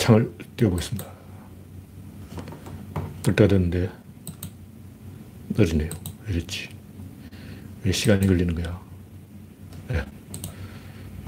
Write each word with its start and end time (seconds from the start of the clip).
창을 0.00 0.32
띄워보겠습니다. 0.56 1.06
뜰 3.22 3.36
때가 3.36 3.48
됐는데. 3.48 3.90
왜 6.26 6.32
이랬지? 6.34 6.70
왜 7.84 7.92
시간이 7.92 8.26
걸리는 8.26 8.54
거야? 8.54 8.80
네. 9.88 10.02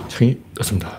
창이 0.09 0.41
떴습니다. 0.55 0.99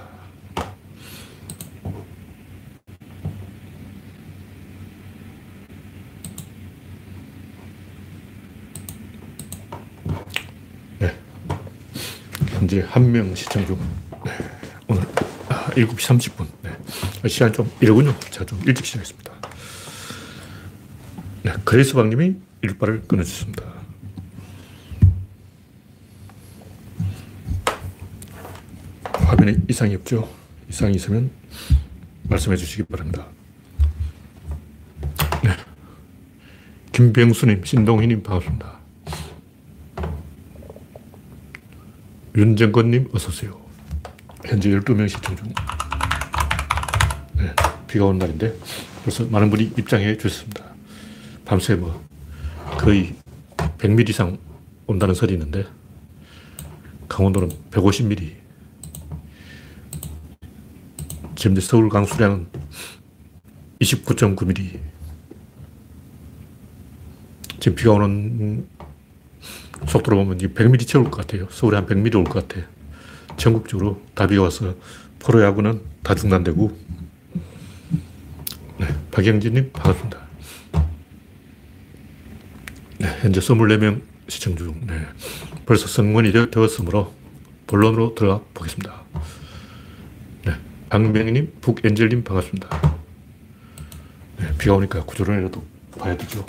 네. 11.00 11.14
현재 12.50 12.82
한 12.88 13.12
명 13.12 13.34
시청 13.36 13.66
중. 13.66 13.78
네. 14.26 14.32
오늘 14.88 15.02
아, 15.50 15.66
7시 15.72 15.98
30분. 15.98 16.48
네. 17.24 17.30
시간이 17.30 17.54
좀 17.54 17.72
이러군요. 17.80 18.14
제가 18.20 18.46
좀 18.46 18.60
일찍 18.66 18.86
시작했습니다. 18.86 19.32
네. 21.44 21.54
그레이스방님이 21.64 22.36
일발을 22.62 23.04
끊어주셨습니다. 23.08 23.64
화면에 29.14 29.56
이상이 29.70 29.96
없죠? 29.96 30.30
이상이 30.70 30.96
있으면 30.96 31.32
말씀해 32.24 32.58
주시기 32.58 32.84
바랍니다. 32.84 33.26
네. 35.44 35.52
김병수님, 36.92 37.64
신동희님 37.64 38.22
반갑습니다. 38.24 38.80
윤정건님 42.36 43.10
어서오세요. 43.14 43.58
현재 44.46 44.70
12명 44.72 45.08
시청 45.08 45.38
중. 45.38 45.54
네, 47.94 48.00
비가 48.00 48.06
오는 48.06 48.18
날인데 48.18 48.58
벌써 49.04 49.24
많은 49.26 49.52
분이 49.52 49.74
입장해 49.78 50.18
주셨습니다. 50.18 50.66
밤새 51.46 51.76
뭐 51.76 52.04
거의 52.80 53.14
100mm 53.78 54.10
이상 54.10 54.40
온다는 54.88 55.14
설이 55.14 55.34
있는데 55.34 55.68
강원도는 57.08 57.50
150mm 57.70 58.32
지금 61.36 61.60
서울 61.60 61.90
강수량은 61.90 62.48
29.9mm 63.80 64.80
지금 67.60 67.76
비가 67.76 67.92
오는 67.92 68.68
속도로 69.88 70.18
보면 70.18 70.40
100mm 70.40 70.88
채울 70.88 71.12
것 71.12 71.18
같아요. 71.18 71.48
서울에 71.52 71.78
한 71.78 71.86
100mm 71.86 72.16
올 72.16 72.24
것 72.24 72.48
같아. 72.48 72.66
전국적으로 73.38 74.02
다 74.16 74.26
비가 74.26 74.42
와서 74.42 74.74
프로야구는 75.20 75.82
다 76.02 76.16
중단되고 76.16 76.72
네, 76.72 77.04
박영진님 79.14 79.72
반갑습니다. 79.74 80.20
네, 82.98 83.08
현재 83.22 83.40
24명 83.40 84.02
시청 84.28 84.56
중. 84.56 84.82
네, 84.88 85.06
벌써 85.68 85.86
성문이 85.86 86.32
되었으므로 86.50 87.14
본론으로 87.68 88.16
들어가 88.16 88.44
보겠습니다. 88.56 89.04
네, 90.46 90.54
박명희님, 90.90 91.58
북엔젤님 91.62 92.24
반갑습니다. 92.24 92.98
네, 94.38 94.58
비가 94.58 94.74
오니까 94.74 95.04
구조론이라도 95.04 95.64
봐야 96.00 96.18
되죠. 96.18 96.44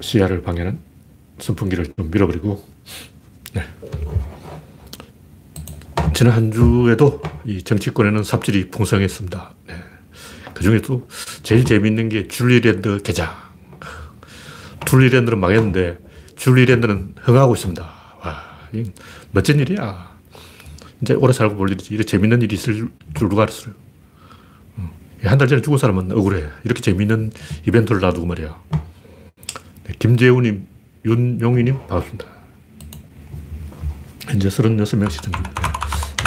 시야를 0.00 0.42
방해하는 0.42 0.80
선풍기를 1.38 1.92
좀 1.96 2.10
밀어버리고, 2.10 2.66
네. 3.52 3.62
지난 6.18 6.32
한 6.32 6.50
주에도 6.50 7.22
이 7.44 7.62
정치권에는 7.62 8.24
삽질이 8.24 8.70
풍성했습니다. 8.70 9.54
네. 9.68 9.74
그 10.52 10.64
중에도 10.64 11.06
제일 11.44 11.64
재밌는 11.64 12.08
게 12.08 12.26
줄리랜드 12.26 13.00
개장. 13.04 13.30
줄리랜드는 14.84 15.38
망했는데, 15.38 15.96
줄리랜드는 16.34 17.14
흥하고 17.20 17.54
있습니다. 17.54 17.82
와, 18.20 18.42
멋진 19.30 19.60
일이야. 19.60 20.10
이제 21.02 21.14
오래 21.14 21.32
살고 21.32 21.54
볼 21.54 21.70
일이지. 21.70 21.94
이렇게 21.94 22.10
재밌는 22.10 22.42
일이 22.42 22.56
있을 22.56 22.74
줄 22.74 22.90
누가 23.28 23.42
알았어요. 23.44 23.74
한 25.22 25.38
달 25.38 25.46
전에 25.46 25.62
죽은 25.62 25.78
사람은 25.78 26.10
억울해. 26.10 26.48
이렇게 26.64 26.80
재밌는 26.80 27.30
이벤트를 27.68 28.00
놔두고 28.00 28.26
말이야. 28.26 28.60
네, 29.84 29.94
김재우님, 30.00 30.66
윤용희님, 31.04 31.78
반갑습니다. 31.86 32.24
현재 34.26 34.48
36명 34.48 35.08
시청 35.12 35.32
중입니다. 35.32 35.67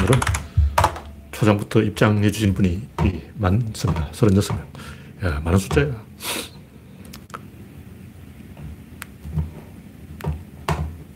오늘은 0.02 0.20
초장부터 1.32 1.84
입장해 1.84 2.32
주신 2.32 2.56
분이 2.56 2.88
많습니다. 3.36 4.10
36명. 4.12 4.58
야, 5.24 5.40
많은 5.44 5.60
숫자야. 5.60 5.92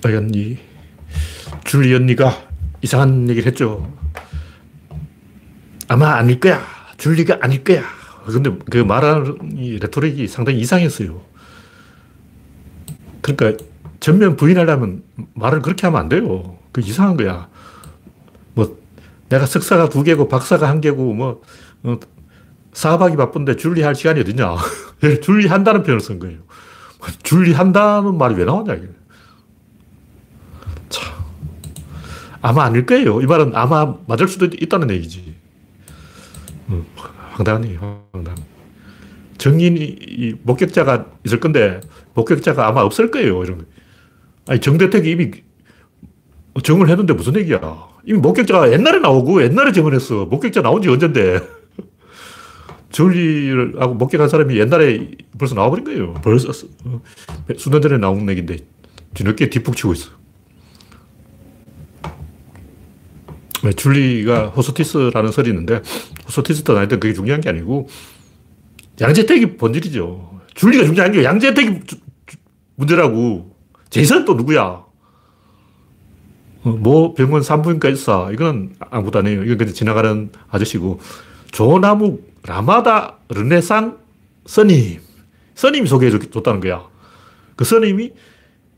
과연 0.04 0.30
이 0.36 0.60
줄리 1.64 1.96
언니가 1.96 2.48
이상한 2.84 3.28
얘기를 3.28 3.48
했죠. 3.48 3.92
아마 5.88 6.18
아닐 6.18 6.40
거야. 6.40 6.62
줄리가 6.98 7.40
아닐 7.42 7.64
거야. 7.64 7.84
근데 8.26 8.52
그 8.70 8.78
말하는 8.78 9.58
이 9.58 9.80
레토릭이 9.80 10.28
상당히 10.28 10.60
이상했어요. 10.60 11.24
그러니까 13.22 13.66
전면 14.00 14.36
부인하려면 14.36 15.04
말을 15.34 15.64
그렇게 15.64 15.88
하면 15.88 16.02
안 16.02 16.10
돼요. 16.10 16.60
그 16.72 16.82
이상한 16.82 17.18
거야. 17.18 17.50
뭐 19.26 19.30
내가 19.30 19.46
석사가 19.46 19.90
두 19.90 20.04
개고 20.04 20.28
박사가 20.28 20.70
한 20.70 20.82
개고 20.82 21.14
뭐 21.14 21.42
어, 21.84 22.00
사박이 22.74 23.16
바쁜데 23.16 23.56
줄리할 23.56 23.96
시간이 23.96 24.20
어딨냐. 24.22 24.56
줄리한다는 25.22 25.84
표현을 25.84 26.02
쓴 26.02 26.20
거예요. 26.20 26.40
줄리한다는 27.24 28.18
말이 28.18 28.36
왜 28.36 28.46
나오냐. 28.46 28.74
이게. 28.74 28.88
참. 30.90 31.14
아마 32.42 32.66
아닐 32.66 32.86
거예요. 32.86 33.22
이 33.22 33.26
말은 33.26 33.56
아마 33.56 33.96
맞을 34.08 34.28
수도 34.28 34.46
있다는 34.46 34.90
얘기지. 34.92 35.36
음, 36.70 36.86
얘기, 37.32 37.76
황당. 37.76 38.36
정인이, 39.38 40.36
목격자가 40.44 41.06
있을 41.26 41.40
건데, 41.40 41.82
목격자가 42.14 42.68
아마 42.68 42.82
없을 42.82 43.12
거예요. 43.12 43.44
이런 43.44 43.60
거. 43.60 43.66
아니, 44.48 44.60
정대택이 44.60 45.12
이미 45.12 45.32
정을 46.64 46.90
했는데 46.90 47.14
무슨 47.14 47.36
얘기야. 47.36 47.60
이미 48.06 48.20
목격자가 48.20 48.72
옛날에 48.72 49.00
나오고 49.00 49.42
옛날에 49.44 49.72
정을 49.72 49.94
했어. 49.94 50.26
목격자 50.26 50.62
나온 50.62 50.82
지 50.82 50.90
언젠데. 50.90 51.42
전리를 52.92 53.82
하고 53.82 53.96
목격한 53.96 54.30
사람이 54.30 54.58
옛날에 54.58 55.12
벌써 55.38 55.54
나와버린 55.56 55.84
거예요. 55.84 56.14
벌써 56.16 56.54
수년 57.58 57.82
전에 57.82 57.98
나온 57.98 58.30
얘기인데 58.30 58.58
뒤늦게 59.14 59.50
뒷북치고 59.50 59.94
있어. 59.94 60.12
네, 63.64 63.74
줄리가 63.74 64.50
호스티스라는 64.50 65.32
설이 65.32 65.50
있는데 65.50 65.82
호스티스든 66.28 66.78
아니든 66.78 67.00
그게 67.00 67.14
중요한 67.14 67.42
게 67.42 67.50
아니고 67.50 67.90
양재택이 69.02 69.58
본질이죠. 69.58 70.40
줄리가 70.54 70.86
중요한 70.86 71.12
게 71.12 71.24
양재택이 71.24 71.80
문제라고. 72.76 73.56
제이슨 73.90 74.26
또 74.26 74.36
누구야? 74.36 74.85
뭐 76.66 77.14
병원 77.14 77.44
산부인과 77.44 77.90
의사 77.90 78.30
이거는 78.32 78.76
아무도 78.90 79.20
안 79.20 79.28
해요. 79.28 79.44
이건 79.44 79.58
그냥 79.58 79.74
지나가는 79.74 80.32
아저씨고 80.50 81.00
조나무 81.52 82.20
라마다 82.44 83.18
르네상 83.30 83.98
스님 84.46 85.00
스님이 85.54 85.88
소개해 85.88 86.12
줬다는 86.32 86.60
거야. 86.60 86.84
그 87.56 87.64
스님이 87.64 88.14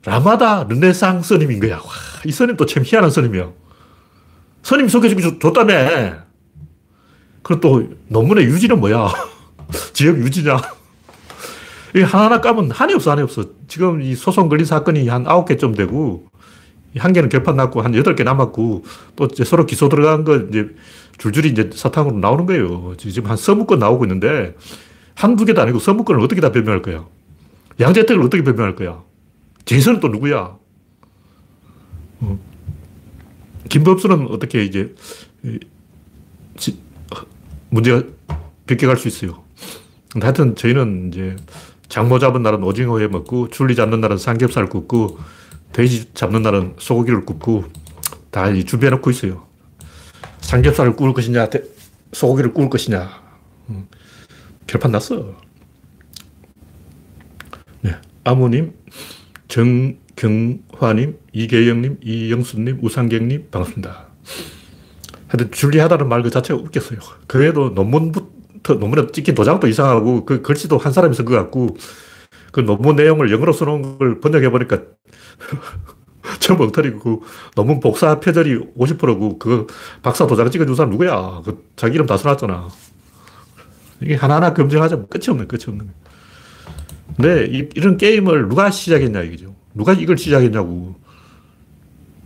라마다 0.06 0.66
르네상 0.70 1.22
스님인 1.22 1.60
거야. 1.60 1.78
와, 1.78 1.84
이 2.26 2.32
스님 2.32 2.56
또참 2.58 2.84
희한한 2.86 3.10
스님이야. 3.10 3.52
스님 4.64 4.88
소개해 4.88 5.16
줬다며. 5.40 6.28
그리고 7.42 7.62
또 7.62 7.90
논문의 8.08 8.46
유지는 8.46 8.80
뭐야? 8.80 9.08
지역 9.94 10.18
유지냐? 10.18 10.58
이 11.96 12.02
하나하나 12.02 12.42
까면 12.42 12.72
한이 12.72 12.94
없어, 12.94 13.12
한이 13.12 13.22
없어. 13.22 13.46
지금 13.68 14.02
이 14.02 14.16
소송 14.16 14.50
걸린 14.50 14.66
사건이 14.66 15.08
한 15.08 15.26
아홉 15.26 15.48
개쯤 15.48 15.74
되고, 15.74 16.28
한 16.96 17.14
개는 17.14 17.30
결판 17.30 17.56
났고, 17.56 17.82
한 17.82 17.94
여덟 17.96 18.16
개 18.16 18.24
남았고, 18.24 18.84
또 19.16 19.28
서로 19.44 19.66
기소 19.66 19.90
들어간 19.90 20.24
거 20.24 20.38
이제 20.38 20.70
줄줄이 21.18 21.50
이제 21.50 21.70
사탕으로 21.74 22.18
나오는 22.18 22.46
거예요. 22.46 22.96
지금 22.98 23.30
한 23.30 23.38
서무건 23.38 23.80
나오고 23.80 24.06
있는데, 24.06 24.56
한두 25.16 25.46
개도 25.46 25.62
아니고 25.62 25.80
서무건을 25.80 26.22
어떻게 26.22 26.42
다 26.42 26.52
변명할 26.52 26.82
거야? 26.82 27.06
양재택을 27.80 28.24
어떻게 28.24 28.44
변명할 28.44 28.76
거야? 28.76 29.04
재선은 29.66 30.00
또 30.00 30.08
누구야? 30.08 30.58
어. 32.20 32.40
김법수는 33.70 34.28
어떻게 34.28 34.64
이제, 34.64 34.96
문제가 37.70 38.04
벗겨갈 38.66 38.98
수 38.98 39.08
있어요. 39.08 39.44
하여튼 40.20 40.56
저희는 40.56 41.10
이제 41.10 41.36
장모 41.90 42.20
잡은 42.20 42.42
날은 42.44 42.64
오징어 42.64 43.00
회 43.00 43.08
먹고, 43.08 43.50
줄리 43.50 43.76
잡는 43.76 44.02
날은 44.02 44.18
삼겹살 44.18 44.68
굽고, 44.68 45.20
돼지 45.72 46.12
잡는 46.14 46.42
날은 46.42 46.76
소고기를 46.80 47.26
굽고, 47.26 47.66
다 48.32 48.52
준비해 48.54 48.90
놓고 48.92 49.10
있어요. 49.12 49.46
삼겹살을 50.42 50.96
구울 50.96 51.14
것이냐, 51.14 51.48
소고기를 52.14 52.54
구울 52.54 52.70
것이냐. 52.70 53.10
음, 53.70 53.88
결판 54.66 54.92
났어. 54.92 55.36
네. 57.82 57.96
아무님, 58.24 58.74
정경화님, 59.48 61.18
이계영님, 61.34 62.00
이영수님, 62.04 62.80
우상경님, 62.82 63.48
반갑습니다. 63.52 64.08
하여튼, 65.28 65.52
줄리하다는 65.52 66.08
말 66.08 66.24
그 66.24 66.30
자체가 66.30 66.60
웃겼어요. 66.60 67.00
그래도 67.28 67.70
논문부터, 67.70 68.76
논문에 68.76 69.08
찍힌 69.12 69.36
도장도 69.36 69.68
이상하고, 69.68 70.26
그 70.26 70.42
글씨도 70.42 70.78
한 70.78 70.94
사람이 70.94 71.16
쓴 71.16 71.26
것 71.26 71.36
같고, 71.36 71.78
그 72.58 72.62
논문 72.62 72.96
내용을 72.96 73.32
영어로 73.32 73.54
써놓은 73.54 74.00
걸 74.00 74.20
번역해보니까 74.20 74.82
전부 76.42 76.64
엉터리고, 76.64 77.20
그 77.20 77.26
논문 77.54 77.80
복사 77.80 78.20
표절이 78.20 78.74
50%고, 78.76 79.38
그 79.38 79.68
박사 80.02 80.26
도장 80.26 80.50
찍어준 80.50 80.74
사람 80.74 80.90
누구야? 80.90 81.44
그 81.46 81.64
자기 81.76 81.94
이름 81.94 82.08
다 82.08 82.18
써놨잖아. 82.18 82.68
이게 84.02 84.16
하나하나 84.16 84.56
검증하자면 84.56 85.08
끝이 85.08 85.26
없네, 85.30 85.46
끝이 85.46 85.66
없는 85.68 85.92
근데 87.16 87.46
이, 87.46 87.70
이런 87.76 87.96
게임을 87.98 88.50
누가 88.50 88.72
시작했냐, 88.72 89.22
이거죠. 89.22 89.54
누가 89.76 89.94
이걸 89.94 90.18
시작했냐고. 90.18 90.96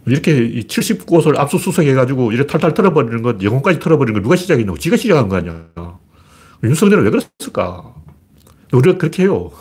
이렇게 0.06 0.34
70곳을 0.62 1.38
압수수색 1.38 1.88
해가지고 1.88 2.32
이렇게 2.32 2.48
탈탈 2.48 2.74
털어버리는 2.74 3.22
것, 3.22 3.44
영혼까지 3.44 3.80
털어버리는 3.80 4.14
걸 4.14 4.24
누가 4.24 4.38
시작했냐고. 4.38 4.78
지가 4.78 4.96
시작한 4.96 5.28
거 5.28 5.36
아니야. 5.36 5.68
윤석열은 6.64 7.04
왜 7.04 7.10
그랬을까? 7.10 7.94
우리가 8.72 8.98
그렇게 8.98 9.24
해요. 9.24 9.52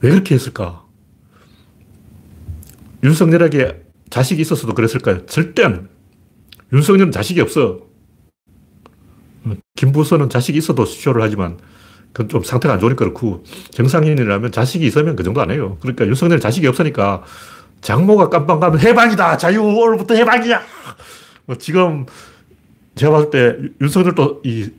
왜 0.00 0.10
그렇게 0.10 0.34
했을까? 0.34 0.84
윤석열에게 3.02 3.82
자식이 4.10 4.42
있었어도 4.42 4.74
그랬을까요? 4.74 5.26
절대 5.26 5.64
안. 5.64 5.88
윤석열은 6.72 7.12
자식이 7.12 7.40
없어. 7.40 7.80
김부선은 9.76 10.28
자식이 10.28 10.58
있어도 10.58 10.84
쇼를 10.84 11.22
하지만 11.22 11.58
그건 12.12 12.28
좀 12.28 12.42
상태가 12.42 12.74
안 12.74 12.80
좋으니까 12.80 12.98
그렇고 12.98 13.44
정상인이라면 13.70 14.52
자식이 14.52 14.86
있으면 14.86 15.16
그 15.16 15.22
정도 15.22 15.40
안 15.40 15.50
해요. 15.50 15.78
그러니까 15.80 16.06
윤석열 16.06 16.40
자식이 16.40 16.66
없으니까 16.66 17.22
장모가 17.80 18.28
깜빵 18.28 18.60
가면 18.60 18.80
해방이다. 18.80 19.38
자유 19.38 19.62
오늘부터 19.62 20.14
해방이야. 20.14 20.60
뭐 21.46 21.56
지금 21.56 22.06
제가 22.94 23.12
봤을 23.12 23.30
때 23.30 23.56
윤석열도 23.80 24.42
이 24.44 24.70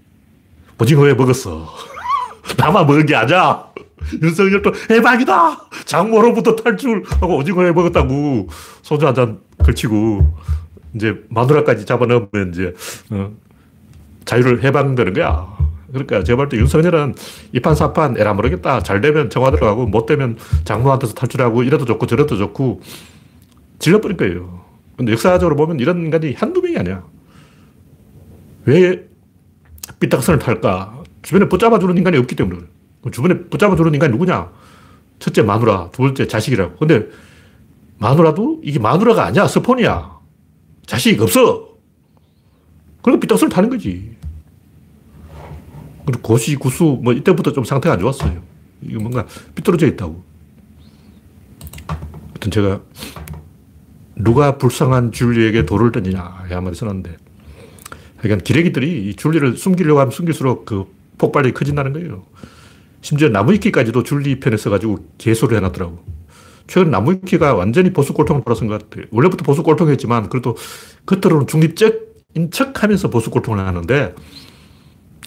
오징어회 0.80 1.14
먹었어. 1.14 1.68
나만 2.58 2.86
먹은 2.86 3.06
게 3.06 3.16
아니야. 3.16 3.72
윤석열도 4.22 4.72
해방이다! 4.90 5.70
장모로부터 5.86 6.56
탈출하고 6.56 7.38
오징어회 7.38 7.72
먹었다고 7.72 8.48
소주 8.82 9.06
한 9.08 9.14
잔 9.16 9.40
걸치고 9.64 10.34
이제 10.96 11.22
마누라까지 11.30 11.86
잡아넣으면 11.86 12.50
이제 12.52 12.74
어, 13.12 13.32
자유를 14.26 14.64
해방되는 14.64 15.14
거야. 15.14 15.48
그러니까 15.90 16.24
제가 16.24 16.38
볼때 16.38 16.58
윤석열은 16.58 17.16
이판사판 17.54 18.18
에라 18.18 18.34
모르겠다. 18.34 18.82
잘 18.82 19.02
되면 19.02 19.30
청와 19.30 19.52
들어가고 19.52 19.86
못 19.88 20.06
되면 20.06 20.38
장모한테서 20.64 21.14
탈출하고 21.14 21.64
이래도 21.64 21.86
좋고 21.86 22.06
저래도 22.08 22.38
좋고 22.38 22.82
질러버릴 23.80 24.18
거예요. 24.18 24.62
근데 24.98 25.12
역사적으로 25.12 25.56
보면 25.56 25.80
이런 25.80 26.00
인간이 26.00 26.34
한두 26.34 26.62
명이 26.62 26.78
아니야. 26.78 27.04
왜 28.66 29.06
삐딱선을 30.00 30.40
탈까? 30.40 31.02
주변에 31.22 31.48
붙잡아주는 31.50 31.98
인간이 31.98 32.18
없기 32.18 32.36
때문에 32.36 32.62
주변에 33.10 33.46
붙잡아 33.50 33.76
주는 33.76 33.94
인간이 33.94 34.12
누구냐? 34.12 34.52
첫째 35.20 35.42
마누라, 35.42 35.90
두 35.92 36.04
번째 36.04 36.28
자식이라고. 36.28 36.78
근데 36.78 37.08
마누라도 37.98 38.62
이게 38.64 38.80
마누라가 38.80 39.26
아니야. 39.26 39.48
스폰이야. 39.48 40.20
자식이 40.86 41.22
없어. 41.22 41.70
그러니까 43.02 43.22
삐딱선을 43.22 43.52
타는 43.52 43.70
거지. 43.70 44.16
그리고 46.06 46.22
고시, 46.22 46.56
구수, 46.56 47.00
뭐 47.04 47.14
이때부터 47.14 47.54
좀 47.54 47.64
상태가 47.64 47.94
안 47.94 48.00
좋았어요. 48.00 48.42
이거 48.82 49.00
뭔가 49.00 49.26
삐뚤어져 49.56 49.88
있다고. 49.88 50.24
하여튼 52.30 52.52
제가 52.52 52.82
누가 54.16 54.58
불쌍한 54.58 55.12
줄리에게 55.12 55.66
돌을 55.66 55.92
던지냐 55.92 56.22
한마디 56.50 56.78
써놨는데 56.78 57.18
그러니까 58.18 58.44
기레기들이 58.44 59.10
이 59.10 59.16
줄리를 59.16 59.58
숨기려고 59.58 60.00
하면 60.00 60.12
숨길수록 60.12 60.66
그 60.66 60.86
폭발력이 61.18 61.54
커진다는 61.54 61.94
거예요. 61.94 62.26
심지어 63.02 63.30
나무위키까지도 63.30 64.04
줄리 64.04 64.40
편에 64.40 64.58
써가지고 64.58 65.00
개소를 65.18 65.58
해놨더라고. 65.58 66.00
최근 66.68 66.92
나무위키가 66.92 67.54
완전히 67.56 67.92
보수 67.92 68.14
꼴통을 68.14 68.44
벌었은 68.44 68.68
것 68.68 68.90
같아요. 68.90 69.06
원래부터 69.12 69.44
보수 69.44 69.64
꼴통이었지만 69.64 70.30
그래도 70.30 70.56
겉으로는 71.06 71.48
중립적인 71.48 72.52
척 72.52 72.84
하면서 72.84 73.10
보수 73.10 73.30
꼴통을 73.30 73.60
하는데 73.60 74.16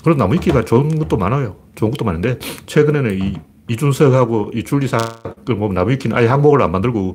그런 0.03 0.17
나무위키가 0.17 0.65
좋은 0.65 0.99
것도 0.99 1.17
많아요. 1.17 1.57
좋은 1.75 1.91
것도 1.91 2.05
많은데 2.05 2.39
최근에는 2.67 3.19
이 3.21 3.35
이준석하고 3.69 4.53
이 4.55 4.63
줄리 4.63 4.87
사건 4.87 5.59
보면 5.59 5.75
나무위키는 5.75 6.17
아예 6.17 6.27
항목을 6.27 6.63
안 6.63 6.71
만들고 6.73 7.15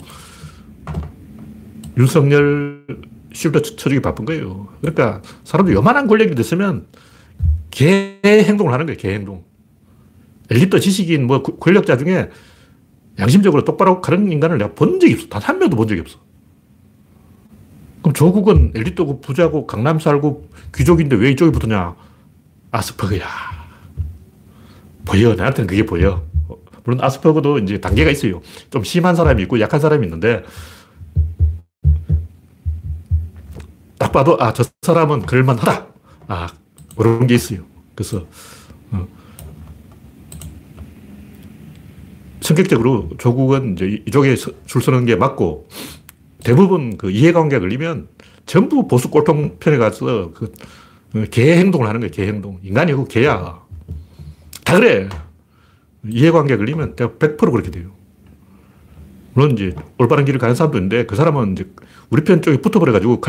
윤석열 1.97 2.85
쉴드 3.33 3.61
쳐주기 3.61 4.01
바쁜 4.01 4.25
거예요. 4.25 4.67
그러니까 4.81 5.21
사람들 5.44 5.73
요만한 5.73 6.07
권력이 6.07 6.35
됐으면 6.35 6.88
개 7.71 8.19
행동을 8.23 8.73
하는 8.73 8.85
거예요. 8.85 8.97
개 8.97 9.13
행동. 9.13 9.49
엘리트 10.50 10.80
지식인 10.80 11.28
뭐 11.28 11.44
권력자 11.44 11.98
중에 11.98 12.30
양심적으로 13.19 13.66
똑바로 13.66 14.01
가는 14.01 14.31
인간을 14.31 14.57
내가 14.57 14.74
본 14.74 15.00
적이 15.00 15.13
없어. 15.16 15.28
단 15.28 15.42
한 15.44 15.60
명도 15.60 15.75
본 15.75 15.88
적이 15.88 16.01
없어. 16.01 16.19
그럼 18.01 18.13
조국은 18.13 18.72
엘리트고 18.75 19.19
부자고 19.22 19.68
강남 19.68 20.00
살고 20.00 20.50
귀족인데 20.74 21.16
왜 21.18 21.31
이쪽에 21.31 21.51
붙었냐? 21.51 21.96
아스퍼그야. 22.72 23.25
보여. 25.06 25.36
나한테는 25.36 25.68
그게 25.68 25.86
보여. 25.86 26.24
물론 26.86 27.02
아스퍼그도 27.04 27.60
이제 27.60 27.80
단계가 27.80 28.10
있어요. 28.10 28.42
좀 28.72 28.84
심한 28.84 29.16
사람이 29.16 29.44
있고 29.44 29.60
약한 29.60 29.80
사람이 29.80 30.06
있는데 30.06 30.44
딱 33.98 34.12
봐도 34.13 34.38
아, 34.40 34.54
저 34.54 34.63
사람은 34.81 35.24
그럴만하다. 35.25 35.88
아, 36.30 36.48
그런 36.95 37.28
게 37.28 37.36
있어요. 37.36 37.63
그래서 37.95 38.25
어. 38.92 39.06
성격적으로 42.41 43.09
조국은 43.18 43.74
이제 43.74 44.01
이쪽에 44.07 44.36
줄 44.36 44.81
서는 44.81 45.06
게 45.06 45.15
맞고 45.15 45.68
대부분 46.44 46.97
그 46.97 47.12
이해관계가 47.12 47.59
걸리면 47.59 48.07
전부 48.45 48.87
보수 48.87 49.09
꼴통 49.09 49.57
편에 49.59 49.78
가서 49.78 50.31
그 50.33 50.52
개 51.31 51.57
행동을 51.57 51.87
하는 51.87 52.02
거예요, 52.02 52.11
개 52.11 52.28
행동. 52.28 52.59
인간이 52.64 52.94
고 52.94 53.06
개야. 53.06 53.59
다 54.64 54.80
그래. 54.80 55.09
이해관계 56.07 56.56
걸리면 56.57 56.95
100% 56.95 57.37
그렇게 57.52 57.71
돼요. 57.71 57.90
물론 59.33 59.52
이제 59.54 59.75
올바른 59.97 60.25
길을 60.25 60.40
가는 60.40 60.54
사람도 60.56 60.78
있는데 60.78 61.06
그 61.06 61.16
사람은 61.16 61.54
이제 61.54 61.66
우리 62.09 62.23
편 62.23 62.42
쪽에 62.42 62.57
붙어버려가지고 62.57 63.21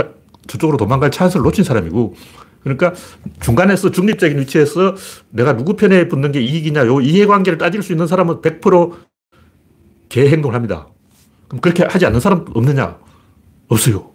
저쪽으로 0.47 0.77
도망갈 0.77 1.11
찬스를 1.11 1.43
놓친 1.43 1.65
사람이고 1.65 2.15
그러니까 2.63 2.93
중간에서 3.41 3.91
중립적인 3.91 4.39
위치에서 4.39 4.95
내가 5.31 5.57
누구 5.57 5.77
편에 5.77 6.09
붙는 6.09 6.33
게 6.33 6.41
이익이냐 6.41 6.87
요 6.87 7.01
이해관계를 7.01 7.59
따질 7.59 7.83
수 7.83 7.93
있는 7.93 8.07
사람은 8.07 8.43
100%개 8.43 10.29
행동을 10.29 10.55
합니다. 10.55 10.89
그럼 11.49 11.61
그렇게 11.61 11.85
하지 11.85 12.07
않는 12.07 12.21
사람 12.21 12.45
없느냐? 12.55 12.99
없어요. 13.69 14.11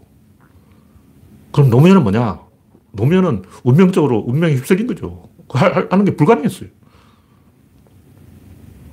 그럼 1.51 1.69
노무현은 1.69 2.03
뭐냐? 2.03 2.39
노무현은 2.91 3.43
운명적으로 3.63 4.23
운명에 4.27 4.53
휩쓸린 4.55 4.87
거죠. 4.87 5.29
하는 5.49 6.05
게 6.05 6.15
불가능했어요. 6.15 6.69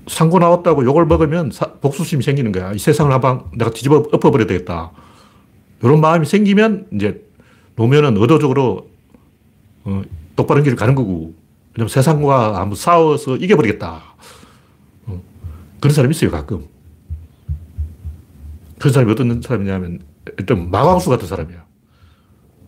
상고 0.08 0.38
나왔다고 0.38 0.84
욕을 0.84 1.06
먹으면 1.06 1.50
사, 1.52 1.66
복수심이 1.74 2.22
생기는 2.22 2.52
거야. 2.52 2.72
이 2.72 2.78
세상을 2.78 3.12
한방 3.12 3.50
내가 3.56 3.70
뒤집어 3.70 3.96
엎어버려야 3.96 4.46
되겠다. 4.46 4.92
이런 5.82 6.00
마음이 6.00 6.26
생기면 6.26 6.86
이제 6.92 7.24
노무현은 7.76 8.16
의도적으로 8.16 8.91
어, 9.84 10.02
똑바른 10.36 10.62
길을 10.62 10.76
가는 10.76 10.94
거고 10.94 11.34
왜냐면 11.74 11.88
세상과 11.88 12.60
한번 12.60 12.76
싸워서 12.76 13.36
이겨버리겠다. 13.36 14.02
어, 15.06 15.22
그런 15.80 15.94
사람이 15.94 16.14
있어요, 16.14 16.30
가끔. 16.30 16.66
그런 18.78 18.92
사람이 18.92 19.12
어떤 19.12 19.40
사람이냐면 19.40 20.00
일단 20.38 20.70
마광수 20.70 21.10
같은 21.10 21.26
사람이야. 21.26 21.64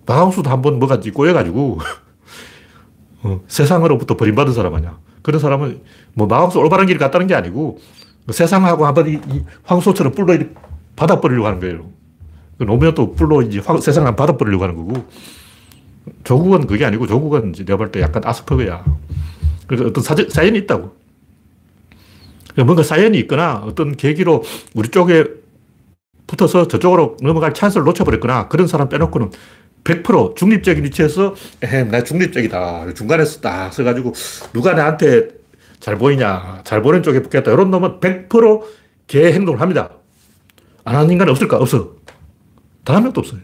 마광수도 0.07 0.51
한 0.51 0.63
번 0.63 0.79
뭐가 0.79 1.01
꼬여가지고 1.01 1.79
어, 3.25 3.41
세상으로부터 3.49 4.17
버림받은 4.17 4.53
사람 4.53 4.75
아니야. 4.75 4.99
그런 5.23 5.41
사람은 5.41 5.83
뭐 6.15 6.27
마광수 6.27 6.59
올바른 6.59 6.87
길을 6.87 6.99
갔다는 6.99 7.27
게 7.27 7.35
아니고 7.35 7.79
세상하고 8.31 8.87
한번 8.87 9.45
황소처럼 9.65 10.13
뿔로 10.13 10.39
받아버리려고 10.97 11.47
하는 11.47 11.61
거예요. 11.61 11.91
그 12.59 12.65
노무현도 12.65 13.15
뿔로 13.15 13.43
이제 13.43 13.59
황, 13.59 13.81
세상을 13.81 14.15
받아버리려고 14.17 14.65
하는 14.65 14.77
거고 14.77 15.07
조국은 16.25 16.67
그게 16.67 16.85
아니고 16.85 17.07
조국은 17.07 17.51
이제 17.51 17.65
내가 17.65 17.79
볼 17.79 17.91
때 17.91 18.01
약간 18.01 18.23
아스퍼그야. 18.25 18.85
그래서 19.67 19.85
어떤 19.87 20.03
사전, 20.05 20.29
사연이 20.29 20.59
있다고. 20.59 20.95
그러니까 22.53 22.65
뭔가 22.65 22.83
사연이 22.83 23.19
있거나 23.21 23.63
어떤 23.65 23.97
계기로 23.97 24.45
우리 24.75 24.89
쪽에 24.89 25.25
붙어서 26.27 26.69
저쪽으로 26.69 27.17
넘어갈 27.23 27.53
찬스를 27.55 27.85
놓쳐버렸거나 27.85 28.49
그런 28.49 28.67
사람 28.67 28.89
빼놓고는 28.89 29.31
100% 29.85 30.37
중립적인 30.37 30.83
위치에서 30.85 31.35
에헴, 31.63 31.89
나 31.91 32.03
중립적이다. 32.03 32.95
중간에서 32.95 33.41
딱 33.41 33.73
서가지고 33.73 34.13
누가 34.53 34.73
나한테 34.73 35.29
잘 35.81 35.99
보이냐, 35.99 36.63
잘 36.65 36.81
보는 36.81 37.03
쪽에 37.03 37.21
붙겠다. 37.21 37.53
이런 37.53 37.71
놈은 37.71 38.01
100%개 38.01 39.33
행동을 39.33 39.61
합니다. 39.61 39.91
안 40.85 40.97
하는 40.97 41.11
인간 41.11 41.29
없을까? 41.29 41.59
없어. 41.59 41.93
단 42.85 42.97
한 42.97 43.03
명도 43.05 43.21
없어요. 43.21 43.41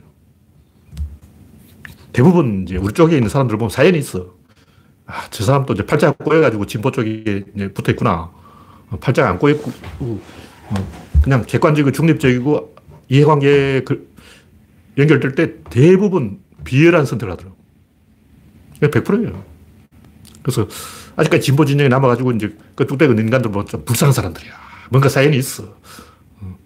대부분 2.21 2.67
이제 2.69 2.77
우리 2.77 2.93
쪽에 2.93 3.17
있는 3.17 3.31
사람들 3.31 3.57
보면 3.57 3.71
사연이 3.71 3.99
있어. 3.99 4.35
아, 5.07 5.27
저 5.31 5.43
사람도 5.43 5.73
이제 5.73 5.87
팔짱 5.87 6.12
꼬여가지고 6.19 6.67
진보 6.67 6.91
쪽에 6.91 7.45
붙어 7.73 7.93
있구나. 7.93 8.31
어, 8.91 8.99
팔짱 9.00 9.27
안 9.27 9.39
꼬였고, 9.39 9.73
어, 10.00 10.89
그냥 11.23 11.43
객관적이고 11.47 11.93
중립적이고 11.93 12.75
이해관계 13.09 13.87
연결될 14.99 15.35
때 15.35 15.55
대부분 15.71 16.41
비열한 16.65 17.07
선택을 17.07 17.33
하더라고. 17.33 17.57
100%예요. 18.83 19.43
그래서 20.43 20.69
아직까지 21.17 21.43
진보 21.43 21.65
진영에 21.65 21.89
남아가지고 21.89 22.33
이제 22.33 22.55
그 22.75 22.87
뚝배기 22.87 23.19
인간들 23.19 23.50
보면 23.50 23.67
좀 23.67 23.83
불쌍한 23.87 24.12
사람들이야. 24.12 24.53
뭔가 24.91 25.09
사연이 25.09 25.39
있어. 25.39 25.75
어. 26.43 26.59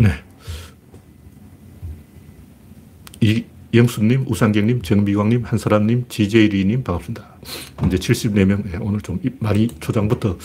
네. 0.00 0.29
이 3.20 3.44
영수님, 3.74 4.24
우상경님, 4.28 4.82
정미광님, 4.82 5.44
한사람님, 5.44 6.06
지제이리님 6.08 6.82
반갑습니다. 6.82 7.36
이제 7.86 7.96
74명, 7.98 8.64
네, 8.64 8.78
오늘 8.80 9.00
좀 9.00 9.20
많이 9.38 9.68
초장부터 9.68 10.38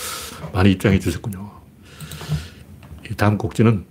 많이 0.54 0.74
입장해 0.74 1.00
주셨군요. 1.00 1.52
다음 3.18 3.38
곡지는 3.38 3.86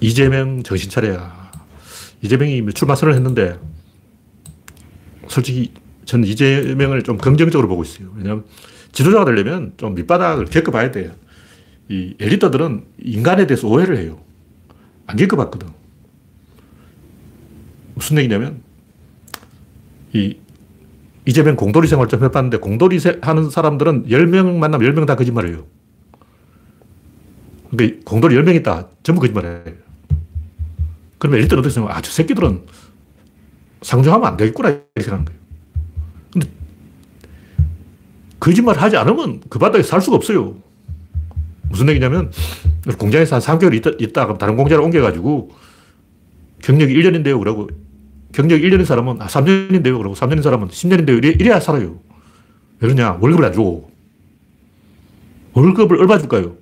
이재명 0.00 0.62
정신 0.62 0.90
차려야. 0.90 1.52
이재명이 2.22 2.66
출마 2.74 2.94
선을 2.94 3.14
했는데 3.14 3.58
솔직히 5.28 5.72
저는 6.06 6.26
이재명을 6.26 7.02
좀 7.02 7.18
긍정적으로 7.18 7.68
보고 7.68 7.82
있어요. 7.82 8.12
왜냐하면 8.16 8.44
지도자가 8.92 9.26
되려면 9.26 9.74
좀 9.76 9.94
밑바닥을 9.94 10.46
겪어봐야 10.46 10.90
돼요. 10.90 11.12
이 11.88 12.14
엘리트들은 12.18 12.84
인간에 13.02 13.46
대해서 13.46 13.68
오해를 13.68 13.98
해요. 13.98 14.20
안 15.06 15.16
겪어봤거든. 15.16 15.85
무슨 17.96 18.18
얘기냐면, 18.18 18.62
이 20.12 20.36
이재명 21.24 21.56
공돌이 21.56 21.88
생활 21.88 22.06
좀 22.08 22.22
해봤는데, 22.22 22.58
공돌이 22.58 23.00
하는 23.22 23.50
사람들은 23.50 24.06
10명 24.06 24.58
만나면 24.58 24.88
10명 24.88 25.06
다 25.06 25.16
거짓말 25.16 25.48
해요. 25.48 25.66
그러니까 27.70 28.00
공돌이 28.04 28.36
10명 28.36 28.54
있다. 28.56 28.88
전부 29.02 29.20
거짓말 29.20 29.46
해. 29.46 29.74
그러면 31.18 31.40
엘리트는 31.40 31.60
어떻게 31.60 31.72
생각해? 31.72 31.98
아, 31.98 32.00
저 32.02 32.12
새끼들은 32.12 32.62
상종하면 33.82 34.28
안 34.28 34.36
되겠구나. 34.36 34.68
이렇게 34.68 34.84
생각하는 35.00 35.24
거예요. 35.24 35.40
근데 36.32 36.48
거짓말 38.38 38.76
하지 38.76 38.96
않으면 38.96 39.40
그 39.48 39.58
바닥에 39.58 39.82
살 39.82 40.00
수가 40.00 40.16
없어요. 40.16 40.56
무슨 41.68 41.88
얘기냐면 41.88 42.30
공장에서 42.98 43.36
한 43.36 43.42
3개월 43.42 43.74
있다, 43.74 43.90
있다 43.98 44.26
그럼 44.26 44.38
다른 44.38 44.56
공장을 44.56 44.84
옮겨가지고 44.84 45.50
경력이 46.62 46.94
1년인데요. 46.94 47.38
그러고 47.38 47.68
경력이 48.36 48.68
1년인 48.68 48.84
사람은 48.84 49.22
아, 49.22 49.28
3년인데요. 49.28 49.96
그러고 49.96 50.14
3년인 50.14 50.42
사람은 50.42 50.68
10년인데요. 50.68 51.16
이래, 51.16 51.28
이래야 51.30 51.58
살아요. 51.58 51.98
왜 52.80 52.88
그러냐? 52.88 53.16
월급을 53.18 53.46
안 53.46 53.52
줘. 53.54 53.80
월급을 55.54 55.98
얼마 55.98 56.18
줄까요? 56.18 56.54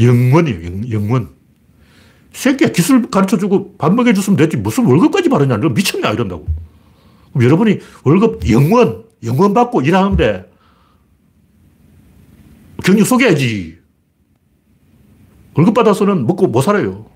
영원이에요. 0.00 0.64
영, 0.64 0.90
영원. 0.90 1.28
새끼야 2.32 2.70
기술 2.70 3.08
가르쳐주고 3.08 3.76
밥 3.76 3.94
먹여줬으면 3.94 4.36
됐지. 4.36 4.56
무슨 4.56 4.84
월급까지 4.86 5.28
바르냐. 5.28 5.58
너 5.58 5.68
미쳤냐. 5.68 6.10
이런다고. 6.10 6.44
그럼 7.32 7.44
여러분이 7.44 7.78
월급 8.02 8.50
영원, 8.50 9.04
영원 9.22 9.54
받고 9.54 9.82
일하는데 9.82 10.50
경력 12.82 13.06
속여야지. 13.06 13.78
월급 15.54 15.72
받아서는 15.72 16.26
먹고 16.26 16.48
못 16.48 16.62
살아요. 16.62 17.06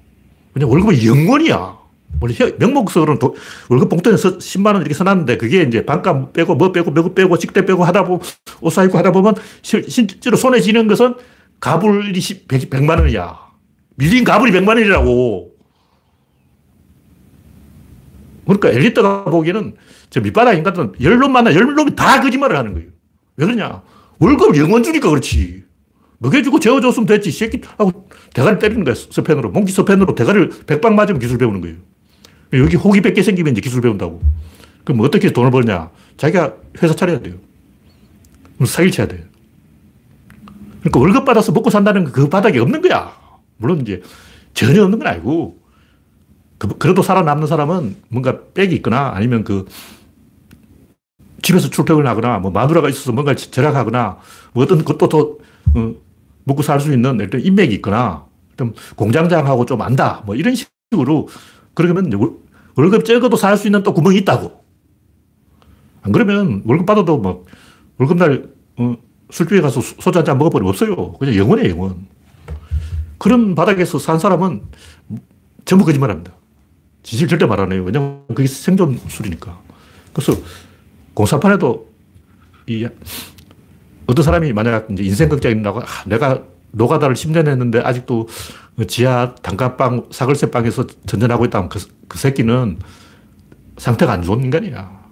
왜냐 0.55 0.69
월급은 0.69 1.05
영원이야. 1.05 1.86
원래 2.21 2.35
명목적으로는 2.59 3.19
도, 3.19 3.37
월급 3.69 3.89
봉투에 3.91 4.17
서 4.17 4.39
10만 4.39 4.67
원 4.67 4.77
이렇게 4.77 4.95
써놨는데 4.95 5.37
그게 5.37 5.63
이제 5.63 5.85
반값 5.85 6.33
빼고 6.33 6.55
뭐 6.55 6.73
빼고 6.73 6.91
뭐 6.91 7.13
빼고 7.13 7.37
식대 7.37 7.65
빼고 7.65 7.85
하다 7.85 8.05
보면 8.05 8.21
옷 8.61 8.71
사입고 8.71 8.97
하다 8.97 9.13
보면 9.13 9.35
실제로 9.63 10.37
손에 10.37 10.61
쥐는 10.61 10.87
것은 10.87 11.15
가불이 11.61 12.21
100, 12.49 12.71
100만 12.71 13.01
원이야. 13.01 13.39
밀린 13.97 14.25
가불이 14.25 14.53
100만 14.53 14.69
원이라고. 14.69 15.53
그러니까 18.45 18.69
엘리트가 18.71 19.25
보기에는 19.25 19.75
저 20.11 20.21
밑바닥 20.21 20.57
인간들은 20.57 20.95
열놈 21.01 21.33
만나 21.33 21.53
열 21.55 21.75
놈이 21.75 21.97
다 21.97 22.21
거짓말을 22.21 22.57
하는 22.57 22.75
거예요. 22.75 22.89
왜 23.37 23.47
그러냐. 23.47 23.83
월급 24.19 24.57
영원 24.57 24.83
주니까 24.83 25.11
그렇지. 25.11 25.65
먹여주고 26.19 26.61
재워줬으면 26.61 27.07
됐지. 27.07 27.31
새끼 27.31 27.61
하고 27.77 28.09
대가리 28.33 28.59
때리는 28.59 28.85
거야. 28.85 28.95
스펜으로. 28.95 29.51
몽키 29.51 29.73
스펜으로 29.73 30.15
대가리를 30.15 30.51
백방 30.67 30.95
맞으면 30.95 31.21
기술 31.21 31.39
배우는 31.39 31.61
거예요. 31.61 31.77
여기 32.53 32.77
호기 32.77 33.01
100개 33.01 33.23
생기면 33.23 33.53
이제 33.53 33.61
기술 33.61 33.81
배운다고. 33.83 34.23
그럼 34.85 35.01
어떻게 35.01 35.33
돈을 35.33 35.51
벌냐. 35.51 35.91
자기가 36.17 36.55
회사 36.83 36.95
차려야 36.95 37.21
돼요. 37.21 37.35
사기를 38.65 38.91
쳐야 38.91 39.09
돼요. 39.09 39.25
그러니까 40.81 41.01
월급 41.01 41.25
받아서 41.25 41.53
먹고 41.53 41.71
산다는 41.71 42.05
그 42.05 42.29
바닥이 42.29 42.59
없는 42.59 42.81
거야. 42.81 43.13
물론 43.57 43.81
이제 43.81 44.03
전혀 44.55 44.83
없는 44.85 44.99
건 44.99 45.09
아니고, 45.09 45.59
그, 46.59 46.69
그래도 46.79 47.03
살아남는 47.03 47.47
사람은 47.47 47.97
뭔가 48.09 48.39
백이 48.55 48.75
있거나 48.77 49.13
아니면 49.15 49.45
그 49.45 49.67
집에서 51.43 51.69
출퇴근을 51.69 52.07
하거나 52.09 52.39
뭐 52.39 52.51
마누라가 52.51 52.89
있어서 52.89 53.13
뭔가 53.13 53.35
절약하거나 53.35 54.19
뭐 54.53 54.65
어떤 54.65 54.85
것도 54.85 55.09
더 55.09 55.37
어, 55.75 55.95
먹고 56.45 56.63
살 56.63 56.81
수 56.81 56.93
있는 56.93 57.19
일단 57.21 57.41
인맥이 57.41 57.75
있거나 57.77 58.25
좀 58.57 58.73
공장장하고 58.95 59.67
좀 59.67 59.83
안다 59.83 60.23
뭐 60.25 60.35
이런 60.35 60.55
식으로 60.55 61.29
그러면 61.77 62.11
월급 62.75 63.05
적어도 63.05 63.37
살 63.37 63.57
수 63.57 63.69
있는 63.69 63.83
또 63.85 63.95
구멍이 63.95 64.17
있다고. 64.19 64.65
안 66.03 66.13
그러면 66.13 66.63
월급 66.65 66.87
받아도 66.87 67.19
뭐 67.19 67.45
월급날 67.99 68.49
어, 68.79 68.97
술집에 69.31 69.61
가서 69.61 69.81
소주 69.81 70.19
한 70.19 70.25
잔 70.25 70.39
먹어버리면 70.39 70.69
없어요. 70.71 71.13
그냥 71.13 71.37
영원해 71.37 71.69
영원. 71.71 72.07
그런 73.19 73.55
바닥에서 73.55 73.99
산 73.99 74.19
사람은 74.19 74.63
전부 75.65 75.85
거짓말 75.85 76.11
합니다. 76.11 76.33
진실 77.03 77.29
절대 77.29 77.47
말 77.47 77.61
안 77.61 77.73
해요. 77.73 77.83
왜냐면 77.85 78.23
그게 78.29 78.47
생존술이니까. 78.49 79.61
그래서 80.13 80.33
공사판에도 81.15 81.89
이 82.69 82.87
어떤 84.07 84.25
사람이 84.25 84.53
만약 84.53 84.91
이제 84.91 85.03
인생 85.03 85.29
걱정이라고 85.29 85.81
아, 85.81 85.85
내가 86.07 86.43
노가다를 86.73 87.15
10년 87.17 87.49
했는데 87.49 87.81
아직도 87.81 88.29
지하 88.85 89.35
단칸방 89.37 90.09
사글세 90.11 90.51
방에서 90.51 90.87
전전하고 91.07 91.47
있다면 91.47 91.69
그, 91.71 91.79
그 92.09 92.19
새끼는 92.19 92.79
상태가 93.79 94.13
안 94.13 94.23
좋은 94.23 94.43
인간이야. 94.45 95.07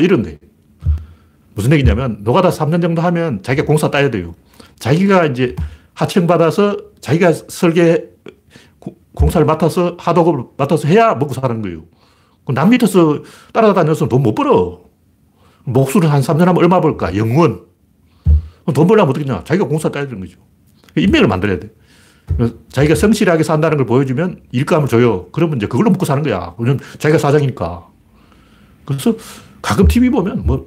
잃은 0.00 0.22
거예요. 0.22 0.38
무슨 1.54 1.72
얘기냐면 1.72 2.18
노가다 2.22 2.48
3년 2.50 2.80
정도 2.80 3.02
하면 3.02 3.42
자기가 3.42 3.66
공사 3.66 3.90
따야 3.90 4.10
돼요. 4.10 4.34
자기가 4.78 5.26
이제 5.26 5.54
하청 5.94 6.26
받아서 6.26 6.76
자기가 7.00 7.32
설계 7.48 8.04
공사를 9.14 9.44
맡아서 9.44 9.96
하도급을 9.98 10.44
맡아서 10.56 10.88
해야 10.88 11.14
먹고 11.14 11.34
사는 11.34 11.60
거예요. 11.60 11.84
남 12.54 12.70
밑에서 12.70 13.22
따라다녀서 13.52 14.08
돈 14.08 14.22
못 14.22 14.34
벌어. 14.34 14.80
목수를 15.64 16.10
한 16.10 16.22
3년 16.22 16.40
하면 16.46 16.56
얼마 16.58 16.80
벌까? 16.80 17.14
영원. 17.16 17.66
돈 18.74 18.86
벌려면 18.86 19.10
어떻게 19.10 19.24
냐 19.26 19.44
자기가 19.44 19.66
공사 19.68 19.90
따야 19.90 20.04
되는 20.06 20.20
거죠. 20.20 20.38
인맥을 20.96 21.28
만들어야 21.28 21.58
돼. 21.60 21.70
자기가 22.70 22.94
성실하게 22.94 23.42
산다는 23.42 23.76
걸 23.76 23.86
보여주면 23.86 24.40
일감을 24.52 24.88
줘요. 24.88 25.26
그러면 25.32 25.56
이제 25.58 25.66
그걸로 25.66 25.90
먹고 25.90 26.04
사는 26.06 26.22
거야. 26.22 26.54
왜냐면 26.58 26.80
자기가 26.98 27.18
사장이니까. 27.18 27.86
그래서 28.84 29.14
가끔 29.60 29.86
TV 29.86 30.10
보면 30.10 30.42
뭐 30.46 30.66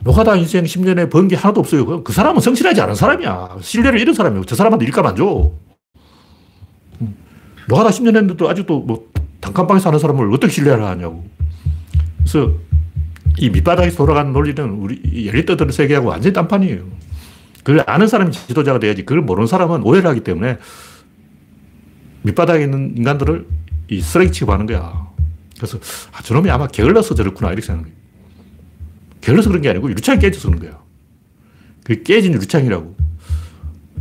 노가다 0.00 0.36
인생 0.36 0.64
10년에 0.64 1.10
번 1.10 1.28
게 1.28 1.36
하나도 1.36 1.60
없어요. 1.60 2.02
그 2.04 2.12
사람은 2.12 2.40
성실하지 2.40 2.80
않은 2.80 2.94
사람이야. 2.94 3.56
신뢰를 3.60 4.00
잃은 4.00 4.14
사람이에요. 4.14 4.44
저 4.44 4.54
사람한테 4.54 4.84
일감 4.86 5.06
안 5.06 5.16
줘. 5.16 5.50
음. 7.00 7.14
노가다 7.68 7.90
10년 7.90 8.08
했는데도 8.08 8.48
아직도 8.48 8.80
뭐 8.80 9.06
단칸방에 9.40 9.80
사는 9.80 9.98
사람을 9.98 10.32
어떻게 10.32 10.52
신뢰를 10.52 10.84
하냐고. 10.84 11.24
그래서 12.18 12.52
이 13.38 13.50
밑바닥에서 13.50 13.96
돌아가는 13.96 14.32
논리는 14.32 14.70
우리 14.70 15.28
엘리트들 15.28 15.70
세계하고 15.72 16.08
완전히 16.08 16.32
딴판이에요. 16.32 16.82
그걸 17.64 17.82
아는 17.86 18.06
사람이 18.06 18.30
지도자가 18.30 18.78
돼야지 18.78 19.04
그걸 19.04 19.22
모르는 19.22 19.46
사람은 19.48 19.82
오해를 19.82 20.08
하기 20.10 20.20
때문에 20.20 20.58
밑바닥에 22.22 22.62
있는 22.64 22.94
인간들을 22.96 23.46
이 23.88 24.00
쓰레기 24.00 24.30
취급하는 24.32 24.66
거야. 24.66 25.08
그래서 25.56 25.78
아, 26.12 26.22
저놈이 26.22 26.50
아마 26.50 26.66
게을러서 26.66 27.14
저렇구나 27.14 27.48
이렇게 27.50 27.66
생각해요. 27.66 27.92
게을러서 29.20 29.48
그런 29.48 29.62
게 29.62 29.70
아니고 29.70 29.90
유창이 29.90 30.20
깨져서 30.20 30.48
그런 30.48 30.60
거야. 30.60 30.78
그 31.84 32.02
깨진 32.02 32.34
유창이라고. 32.34 32.96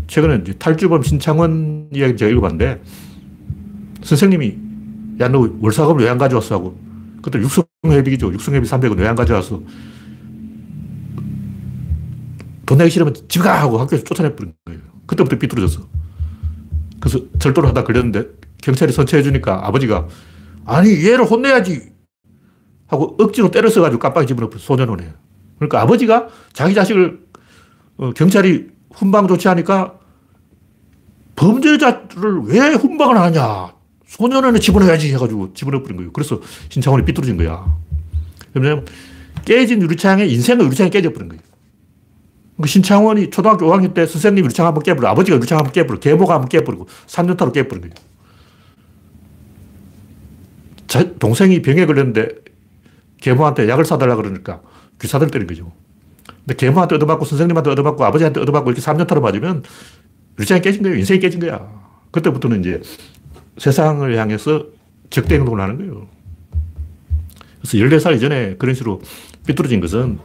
최근에 0.08 0.43
탈주범 0.60 1.01
신창원 1.03 1.88
이야기 1.93 2.15
제가 2.17 2.29
읽어봤는데 2.32 2.82
선생님이 4.03 4.58
야, 5.22 5.27
너 5.29 5.50
월사금을 5.62 6.03
왜 6.03 6.10
안 6.10 6.17
가져왔어? 6.17 6.55
하고 6.55 6.77
그때 7.22 7.39
육성회비죠. 7.39 8.34
육성회비 8.34 8.67
300원 8.67 8.98
왜 9.00 9.08
안 9.08 9.15
가져와서 9.15 9.62
돈 12.65 12.77
내기 12.77 12.89
싫으면 12.91 13.13
집에 13.27 13.43
가! 13.43 13.62
하고 13.62 13.77
학교에서 13.79 14.03
쫓아내버린 14.03 14.53
거예요. 14.65 14.82
그때부터 15.05 15.38
삐뚤어졌어. 15.38 15.88
그래서 17.00 17.20
절도를 17.39 17.70
하다 17.70 17.84
걸렸는데 17.84 18.29
경찰이 18.62 18.93
선처해주니까 18.93 19.67
아버지가 19.67 20.08
아니 20.65 21.05
얘를 21.05 21.25
혼내야지 21.25 21.91
하고 22.88 23.17
억지로 23.20 23.51
때려서가지고 23.51 24.00
깜빡이 24.00 24.27
집어넣고 24.27 24.58
소년원에 24.58 25.13
그러니까 25.58 25.82
아버지가 25.82 26.29
자기 26.53 26.74
자식을 26.74 27.20
어, 27.98 28.12
경찰이 28.12 28.67
훈방 28.93 29.27
조치하니까 29.27 30.00
범죄자를 31.36 32.41
왜 32.46 32.60
훈방을 32.74 33.17
하냐 33.17 33.74
소년원에 34.08 34.60
집어넣어야지 34.60 35.12
해가지고 35.13 35.53
집어넣어버린 35.53 35.98
거예요. 35.98 36.12
그래서 36.13 36.39
신창원이 36.70 37.03
삐뚤어진 37.03 37.36
거야. 37.36 37.65
왜냐면 38.53 38.86
깨진 39.43 39.82
유리창에 39.82 40.25
인생의 40.25 40.65
유리창이 40.67 40.89
깨져버린 40.91 41.29
거예요. 41.29 41.41
그 42.62 42.67
신창원이 42.67 43.29
초등학교 43.29 43.65
5학년 43.65 43.93
때 43.93 44.05
선생님 44.05 44.45
유리창 44.45 44.65
한번 44.67 44.83
깨버려. 44.83 45.10
아버지가 45.10 45.38
유리창 45.38 45.57
한번 45.57 45.74
깨버려. 45.74 46.00
계모가 46.00 46.36
한번 46.36 46.50
깨버리고 46.50 46.88
3년타로 47.07 47.53
깨버린 47.53 47.81
거예요. 47.81 47.93
자, 50.88 51.13
동생이 51.17 51.62
병에 51.62 51.86
걸렸는데 51.86 52.29
계모한테 53.19 53.67
약을 53.67 53.86
사달라 53.86 54.15
그러니까 54.15 54.62
귀사들 55.01 55.31
때린 55.31 55.48
거죠. 55.48 55.72
근데 56.45 56.55
계모한테 56.55 56.95
얻어맞고 56.95 57.25
선생님한테 57.25 57.72
얻어맞고 57.72 58.03
아버지한테 58.03 58.39
얻어맞고 58.41 58.69
이렇게 58.69 58.81
3년타로 58.86 59.22
맞으면 59.22 59.63
유리창이 60.38 60.62
깨진 60.62 60.83
거예요. 60.83 60.98
인생이 60.98 61.19
깨진 61.19 61.39
거야. 61.39 61.67
그때부터는 62.12 62.60
이제 62.60 62.81
세상을 63.57 64.15
향해서 64.15 64.67
적대 65.10 65.36
행동을 65.36 65.62
하는 65.62 65.77
거예요. 65.77 66.07
그래서 67.62 67.77
14살 67.77 68.15
이전에 68.17 68.55
그런 68.57 68.75
식으로 68.75 69.01
삐뚤어진 69.48 69.79
것은 69.79 70.19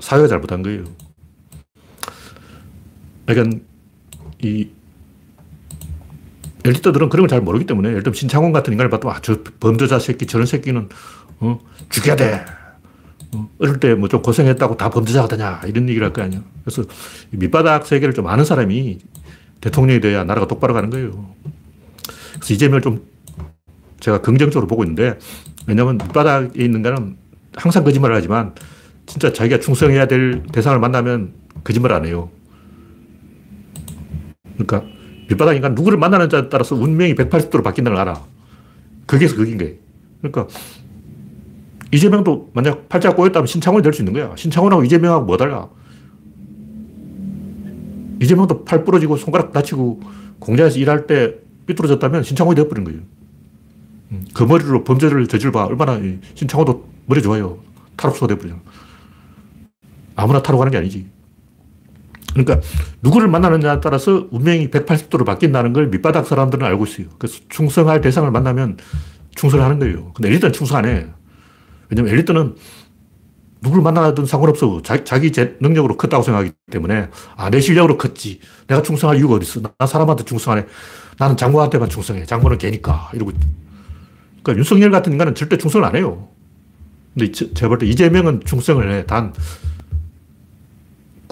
사회가 0.00 0.28
잘못한 0.28 0.62
거예요. 0.62 0.84
그러니까 3.26 3.58
이 4.42 4.68
엘리트들은 6.64 7.08
그런 7.10 7.26
걸 7.26 7.28
잘 7.28 7.40
모르기 7.42 7.66
때문에 7.66 7.90
예를 7.90 8.02
들면 8.02 8.14
신창원 8.14 8.52
같은 8.52 8.72
인간을 8.72 8.90
봐도 8.90 9.10
아, 9.10 9.20
저 9.22 9.38
범죄자 9.60 9.98
새끼 9.98 10.26
저런 10.26 10.46
새끼는 10.46 10.88
어, 11.40 11.60
죽여야 11.90 12.16
돼. 12.16 12.44
어, 13.34 13.48
어릴 13.58 13.80
때 13.80 13.94
뭐 13.94 14.08
좀 14.08 14.22
고생했다고 14.22 14.76
다 14.76 14.88
범죄자가 14.90 15.28
되냐 15.28 15.60
이런 15.66 15.88
얘기를 15.88 16.06
할 16.06 16.12
거 16.12 16.22
아니야. 16.22 16.42
그래서 16.64 16.84
밑바닥 17.30 17.86
세계를 17.86 18.14
좀 18.14 18.26
아는 18.28 18.44
사람이 18.44 18.98
대통령이 19.60 20.00
돼야 20.00 20.24
나라가 20.24 20.46
똑바로 20.46 20.72
가는 20.74 20.88
거예요. 20.90 21.34
그래서 22.34 22.54
이재명을 22.54 22.80
좀 22.82 23.06
제가 24.00 24.20
긍정적으로 24.20 24.66
보고 24.66 24.84
있는데 24.84 25.18
왜냐하면 25.66 25.98
밑바닥에 25.98 26.62
있는 26.62 26.82
거는 26.82 27.16
항상 27.56 27.84
거짓말을 27.84 28.16
하지만 28.16 28.54
진짜 29.06 29.32
자기가 29.32 29.60
충성해야 29.60 30.06
될 30.06 30.42
대상을 30.52 30.78
만나면 30.78 31.34
거짓말 31.62 31.92
안 31.92 32.06
해요. 32.06 32.30
그러니까 34.56 34.82
밑바닥 35.28 35.56
인간 35.56 35.74
누구를 35.74 35.98
만나는지에 35.98 36.48
따라서 36.48 36.74
운명이 36.74 37.14
180도로 37.14 37.62
바뀐다는 37.62 37.96
걸 37.96 38.08
알아. 38.08 38.22
거기에서 39.06 39.36
거긴 39.36 39.58
거예요. 39.58 39.74
그러니까 40.20 40.46
이재명도 41.92 42.50
만약 42.54 42.88
팔자가 42.88 43.14
꼬였다면 43.14 43.46
신창원이 43.46 43.82
될 43.82 43.92
수 43.92 44.02
있는 44.02 44.12
거야. 44.12 44.34
신창원하고 44.36 44.84
이재명하고 44.84 45.24
뭐 45.26 45.36
달라? 45.36 45.68
이재명도 48.20 48.64
팔 48.64 48.84
부러지고 48.84 49.16
손가락 49.16 49.52
다치고 49.52 50.00
공장에서 50.38 50.78
일할 50.78 51.06
때 51.06 51.34
삐뚤어졌다면 51.66 52.22
신창원이 52.22 52.56
되어버린 52.56 52.84
거예요. 52.84 53.00
음, 54.12 54.24
그 54.34 54.42
머리로 54.44 54.84
범죄를 54.84 55.26
저질 55.26 55.52
봐. 55.52 55.64
얼마나 55.66 56.00
신창원도 56.34 56.88
머리 57.06 57.22
좋아요. 57.22 57.58
탈옥수가 57.96 58.26
되어버리잖아. 58.28 58.60
아무나 60.16 60.42
가는 60.42 60.70
게 60.70 60.76
아니지. 60.78 61.06
그러니까 62.34 62.60
누구를 63.00 63.28
만나느냐에 63.28 63.80
따라서 63.80 64.26
운명이 64.30 64.70
180도로 64.70 65.24
바뀐다는 65.24 65.72
걸 65.72 65.86
밑바닥 65.88 66.26
사람들은 66.26 66.66
알고 66.66 66.84
있어요. 66.84 67.06
그래서 67.18 67.40
충성할 67.48 68.00
대상을 68.00 68.30
만나면 68.30 68.76
충성을 69.36 69.64
하는 69.64 69.78
거예요. 69.78 70.12
근데 70.14 70.28
엘리트는 70.28 70.52
충성 70.52 70.78
안 70.78 70.84
해. 70.86 71.06
왜냐면 71.88 72.12
엘리트는 72.12 72.56
누구를 73.62 73.82
만나든 73.82 74.26
상관없어. 74.26 74.82
자, 74.82 75.18
기제 75.18 75.56
능력으로 75.60 75.96
컸다고 75.96 76.22
생각하기 76.22 76.52
때문에 76.70 77.08
아, 77.36 77.50
내 77.50 77.60
실력으로 77.60 77.96
컸지. 77.96 78.40
내가 78.66 78.82
충성할 78.82 79.16
이유가 79.16 79.38
있어. 79.40 79.60
난 79.60 79.88
사람한테 79.88 80.24
충성하네. 80.24 80.66
나는 81.18 81.36
장관한테만 81.36 81.88
충성해. 81.88 82.26
장관은 82.26 82.58
개니까. 82.58 83.10
이러고. 83.14 83.32
그러니까 84.42 84.58
윤석열 84.58 84.90
같은 84.90 85.12
인간은 85.12 85.34
절대 85.34 85.56
충성을 85.56 85.86
안 85.86 85.96
해요. 85.96 86.28
근데 87.14 87.32
제가 87.32 87.68
볼 87.68 87.78
때 87.78 87.86
이재명은 87.86 88.42
충성을 88.44 88.90
해. 88.92 89.06
단 89.06 89.32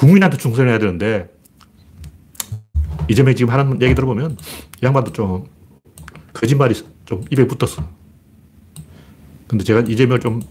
국민한테 0.02 0.36
충성해야 0.36 0.80
되는데 0.80 1.30
이재명이 3.08 3.36
지금 3.36 3.52
하는 3.52 3.80
얘기 3.80 3.94
들어보면 3.94 4.32
이 4.82 4.84
양반도 4.84 5.12
좀 5.12 5.44
거짓말이 6.32 6.74
좀 7.04 7.24
입에 7.30 7.46
붙었어. 7.46 7.88
근데 9.46 9.62
제가 9.62 9.80
이재명을 9.82 10.18
좀 10.18 10.42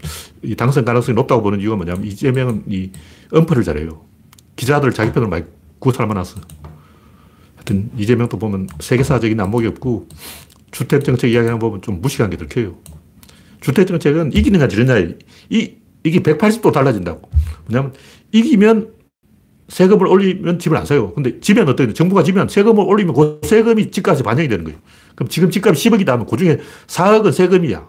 당선 0.56 0.86
가능성이 0.86 1.16
높다고 1.16 1.42
보는 1.42 1.60
이유가 1.60 1.76
뭐냐면 1.76 2.04
이재명은 2.06 2.64
이 2.68 2.92
언퍼를 3.30 3.62
잘해요. 3.62 4.06
기자들 4.56 4.92
자기 4.92 5.12
편을 5.12 5.28
많이 5.28 5.44
구사를 5.80 6.06
많았어. 6.06 6.40
하여튼 7.56 7.90
이재명도 7.98 8.38
보면 8.38 8.68
세계사적인 8.80 9.38
안목이 9.38 9.66
없고 9.66 10.08
주택정책 10.70 11.30
이야기하는 11.30 11.58
거 11.58 11.66
보면 11.66 11.82
좀 11.82 12.00
무식한 12.00 12.30
게 12.30 12.38
들켜요. 12.38 12.78
주택정책은 13.60 14.32
이기느냐 14.32 14.66
지느냐 14.68 14.96
이, 15.50 15.74
이게 16.04 16.20
180도 16.20 16.72
달라진다고. 16.72 17.28
뭐냐면 17.66 17.92
이기면 18.30 19.01
세금을 19.72 20.06
올리면 20.06 20.58
집을 20.58 20.76
안 20.76 20.84
사요. 20.84 21.14
근데 21.14 21.40
지면 21.40 21.66
어떻게 21.66 21.94
정부가 21.94 22.22
지면 22.22 22.46
세금을 22.46 22.84
올리면 22.84 23.14
그 23.14 23.40
세금이 23.42 23.90
집값에 23.90 24.22
반영이 24.22 24.46
되는 24.46 24.64
거예요. 24.64 24.78
그럼 25.14 25.30
지금 25.30 25.50
집값이 25.50 25.88
10억이다 25.88 26.08
하면 26.08 26.26
그 26.26 26.36
중에 26.36 26.60
4억은 26.88 27.32
세금이야. 27.32 27.88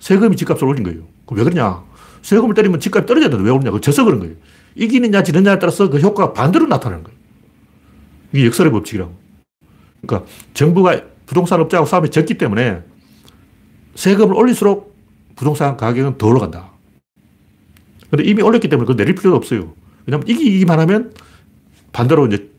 세금이 0.00 0.36
집값을 0.36 0.68
올린 0.68 0.82
거예요. 0.82 1.00
그럼 1.24 1.38
왜 1.38 1.44
그러냐? 1.44 1.82
세금을 2.20 2.54
때리면 2.54 2.78
집값이 2.78 3.06
떨어져야 3.06 3.30
되는데 3.30 3.48
왜 3.48 3.56
오르냐? 3.56 3.70
그 3.70 3.80
져서 3.80 4.04
그런 4.04 4.20
거예요. 4.20 4.34
이기느냐 4.74 5.22
지느냐에 5.22 5.58
따라서 5.58 5.88
그 5.88 5.98
효과가 5.98 6.34
반대로 6.34 6.66
나타나는 6.66 7.04
거예요. 7.04 7.18
이게 8.34 8.46
역설의 8.46 8.70
법칙이라고. 8.72 9.14
그러니까 10.02 10.30
정부가 10.52 11.00
부동산 11.24 11.58
업자하고 11.60 11.86
싸움이 11.86 12.10
졌기 12.10 12.36
때문에 12.36 12.82
세금을 13.94 14.34
올릴수록 14.34 14.94
부동산 15.36 15.78
가격은 15.78 16.18
더 16.18 16.26
올라간다. 16.26 16.70
근데 18.10 18.24
이미 18.24 18.42
올렸기 18.42 18.68
때문에 18.68 18.86
그거 18.86 18.94
내릴 18.94 19.14
필요도 19.14 19.38
없어요. 19.38 19.72
왜냐면 20.06 20.26
이기기만 20.26 20.80
하면 20.80 21.14
반대로 21.92 22.26
이제 22.26 22.50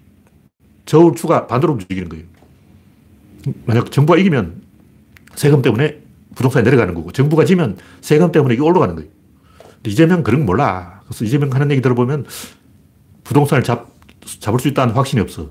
저울추가 0.85 1.47
반대로 1.47 1.73
움직이는 1.73 2.09
거예요. 2.09 2.25
만약 3.65 3.91
정부가 3.91 4.17
이기면 4.19 4.61
세금 5.35 5.61
때문에 5.61 6.01
부동산이 6.35 6.63
내려가는 6.63 6.93
거고 6.93 7.11
정부가 7.11 7.45
지면 7.45 7.77
세금 8.01 8.31
때문에 8.31 8.53
이게 8.55 8.63
올라가는 8.63 8.95
거예요. 8.95 9.09
이재명 9.85 10.23
그런 10.23 10.41
거 10.41 10.45
몰라. 10.45 11.01
그래서 11.05 11.25
이재명 11.25 11.51
하는 11.53 11.71
얘기 11.71 11.81
들어보면 11.81 12.25
부동산을 13.23 13.63
잡, 13.63 13.89
잡을 14.39 14.59
수 14.59 14.67
있다는 14.67 14.93
확신이 14.93 15.21
없어. 15.21 15.49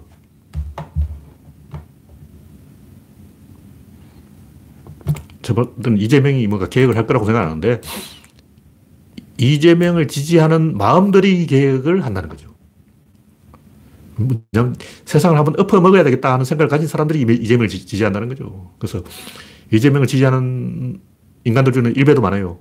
저번 5.42 5.98
이재명이 5.98 6.46
뭔가 6.46 6.68
계획을 6.68 6.96
할 6.96 7.06
거라고 7.06 7.26
생각하는데 7.26 7.80
이재명을 9.42 10.06
지지하는 10.06 10.76
마음들이 10.76 11.46
계획을 11.46 12.04
한다는 12.04 12.28
거죠. 12.28 12.52
세상을 15.04 15.36
한번 15.36 15.58
엎어먹어야 15.58 16.04
되겠다 16.04 16.32
하는 16.32 16.44
생각을 16.44 16.68
가진 16.68 16.86
사람들이 16.86 17.22
이재명을 17.22 17.66
지지한다는 17.68 18.28
거죠. 18.28 18.70
그래서 18.78 19.02
이재명을 19.72 20.06
지지하는 20.06 21.00
인간들 21.44 21.72
중에 21.72 21.92
일배도 21.96 22.20
많아요. 22.20 22.60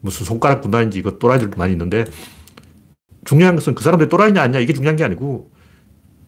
무슨 0.00 0.24
손가락 0.24 0.60
군단인지 0.60 1.02
그 1.02 1.18
또라이들도 1.18 1.56
많이 1.56 1.72
있는데 1.72 2.04
중요한 3.24 3.56
것은 3.56 3.74
그 3.74 3.82
사람들이 3.82 4.08
또라이냐 4.08 4.40
아니냐 4.40 4.60
이게 4.60 4.72
중요한 4.72 4.94
게 4.94 5.02
아니고 5.02 5.50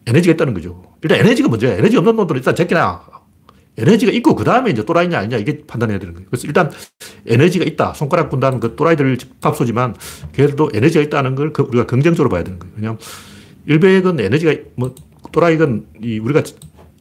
에너지가 0.07 0.33
있다는 0.33 0.53
거죠. 0.53 0.83
일단 1.01 1.19
에너지가 1.19 1.47
먼저야. 1.47 1.77
에너지 1.77 1.95
없는 1.95 2.17
놈들은 2.17 2.39
일단 2.39 2.53
제끼나 2.53 3.18
에너지가 3.79 4.11
있고 4.13 4.35
그 4.35 4.43
다음에 4.43 4.69
이제 4.71 4.83
또라이냐 4.83 5.17
아니냐 5.17 5.37
이게 5.37 5.63
판단해야 5.65 5.99
되는 5.99 6.13
거예요. 6.13 6.27
그래서 6.29 6.47
일단 6.47 6.71
에너지가 7.25 7.65
있다. 7.65 7.93
손가락 7.93 8.29
군다는 8.29 8.59
그 8.59 8.75
또라이들 8.75 9.17
집합소지만 9.17 9.95
걔들도 10.33 10.71
에너지가 10.73 11.03
있다는 11.05 11.35
걸 11.35 11.53
그 11.53 11.63
우리가 11.63 11.85
긍정적으로 11.85 12.29
봐야 12.29 12.43
되는 12.43 12.59
거예요. 12.59 12.73
왜냐하면 12.75 12.99
일백은 13.65 14.19
에너지가 14.19 14.53
뭐 14.75 14.93
또라이건 15.31 15.87
이 16.03 16.19
우리가 16.19 16.43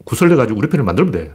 구설려 0.04 0.36
가지고 0.36 0.58
우리 0.58 0.68
편을 0.68 0.84
만들면 0.84 1.12
돼. 1.12 1.32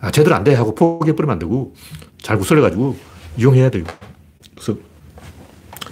아, 0.00 0.10
제대로 0.10 0.34
안 0.36 0.44
돼 0.44 0.54
하고 0.54 0.74
포기해 0.74 1.14
버리면 1.14 1.32
안 1.34 1.38
되고 1.38 1.74
잘 2.22 2.38
구설려 2.38 2.62
가지고 2.62 2.96
이용해야 3.36 3.70
돼요. 3.70 3.84
그래서 4.54 4.76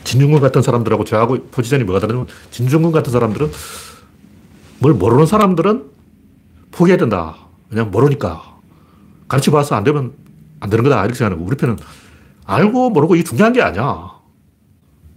진중권 0.05 0.41
같은 0.41 0.63
사람들하고 0.63 1.05
저하고 1.05 1.43
포지션이 1.51 1.85
뭐가 1.85 2.01
다르냐면 2.01 2.29
진중권 2.51 2.93
같은 2.93 3.13
사람들은 3.13 3.51
뭘 4.79 4.95
모르는 4.95 5.27
사람들은 5.27 5.85
포기해야 6.71 6.99
된다. 6.99 7.46
그냥 7.69 7.91
모르니까. 7.91 8.59
가르쳐 9.29 9.51
봐서 9.51 9.75
안 9.75 9.85
되면 9.85 10.13
안 10.61 10.71
되는 10.71 10.85
거다. 10.85 11.01
이렇게 11.01 11.15
생각하고 11.15 11.45
우리 11.45 11.57
편은 11.57 11.77
알고 12.45 12.91
모르고 12.91 13.17
이게 13.17 13.25
중요한 13.25 13.53
게 13.53 13.63
아니야. 13.63 14.11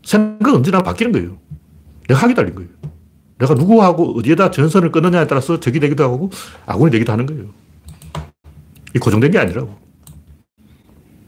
생각은 0.03 0.55
언제나 0.55 0.81
바뀌는 0.81 1.11
거예요. 1.11 1.37
내가 2.07 2.21
하기 2.21 2.33
달린 2.33 2.55
거예요. 2.55 2.69
내가 3.37 3.53
누구하고 3.53 4.17
어디에다 4.17 4.51
전선을 4.51 4.91
끊느냐에 4.91 5.27
따라서 5.27 5.59
적이 5.59 5.79
되기도 5.79 6.03
하고 6.03 6.29
아군이 6.65 6.91
되기도 6.91 7.11
하는 7.11 7.25
거예요. 7.25 7.45
이 8.95 8.99
고정된 8.99 9.31
게 9.31 9.37
아니라고. 9.37 9.77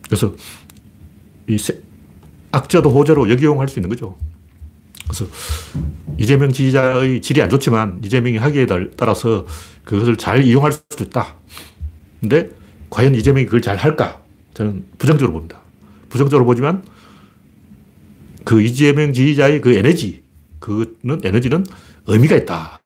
그래서 0.05 0.33
이 1.47 1.57
악자도 2.51 2.89
호재로 2.89 3.29
역이용할 3.29 3.67
수 3.67 3.79
있는 3.79 3.89
거죠. 3.89 4.17
그래서 5.11 5.29
이재명 6.17 6.53
지지자의 6.53 7.21
질이 7.21 7.41
안 7.41 7.49
좋지만 7.49 7.99
이재명이 8.03 8.37
하기에 8.37 8.65
따라서 8.95 9.45
그것을 9.83 10.15
잘 10.15 10.43
이용할 10.45 10.71
수도 10.71 11.03
있다. 11.03 11.35
근데 12.21 12.49
과연 12.89 13.13
이재명이 13.15 13.45
그걸 13.45 13.61
잘 13.61 13.75
할까? 13.75 14.21
저는 14.53 14.85
부정적으로 14.97 15.33
봅니다. 15.33 15.59
부정적으로 16.07 16.45
보지만 16.45 16.85
그 18.45 18.61
이재명 18.61 19.11
지지자의 19.11 19.59
그 19.59 19.73
에너지, 19.73 20.23
그는 20.59 21.19
에너지는 21.23 21.65
의미가 22.07 22.37
있다. 22.37 22.79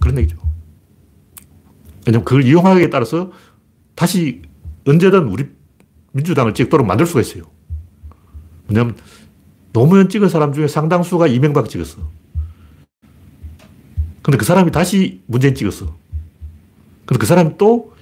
그런 0.00 0.18
얘기죠. 0.18 0.38
왜냐면 2.06 2.24
그걸 2.24 2.44
이용하기에 2.44 2.88
따라서 2.88 3.32
다시 3.94 4.42
언제든 4.86 5.24
우리 5.24 5.46
민주당을 6.12 6.54
찍도록 6.54 6.86
만들 6.86 7.04
수가 7.04 7.20
있어요. 7.20 7.44
왜냐면 8.68 8.96
노무현 9.72 10.08
찍은 10.08 10.28
사람 10.28 10.52
중에 10.52 10.66
상당수가 10.66 11.26
이명박 11.26 11.68
찍었어. 11.68 11.98
근데 14.22 14.36
그 14.36 14.44
사람이 14.44 14.70
다시 14.70 15.22
문재인 15.26 15.54
찍었어. 15.54 15.86
근데 17.06 17.18
그 17.18 17.26
사람이 17.26 17.56
또, 17.56 17.94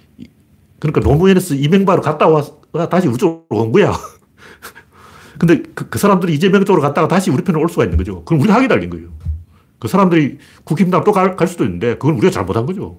그러니까 0.81 1.01
노무현에서 1.01 1.55
이명박으로 1.55 2.03
갔다 2.03 2.29
와서 2.29 2.61
다시 2.91 3.09
우리 3.09 3.17
쪽으로 3.17 3.63
온 3.63 3.73
거야. 3.73 3.93
근데 5.39 5.63
그, 5.75 5.89
그, 5.89 5.99
사람들이 5.99 6.35
이재명 6.35 6.65
쪽으로 6.65 6.83
갔다가 6.83 7.09
다시 7.09 7.31
우리 7.31 7.45
편으로 7.45 7.63
올 7.63 7.69
수가 7.69 7.85
있는 7.85 7.97
거죠. 7.99 8.25
그럼 8.25 8.41
우리가 8.41 8.57
하기 8.57 8.69
달린 8.69 8.91
거예요. 8.91 9.09
그 9.79 9.89
사람들이 9.89 10.39
국힘당 10.65 11.05
또 11.05 11.13
갈, 11.13 11.37
갈 11.37 11.47
수도 11.47 11.65
있는데 11.65 11.95
그건 11.95 12.17
우리가 12.17 12.31
잘못한 12.31 12.67
거죠. 12.67 12.99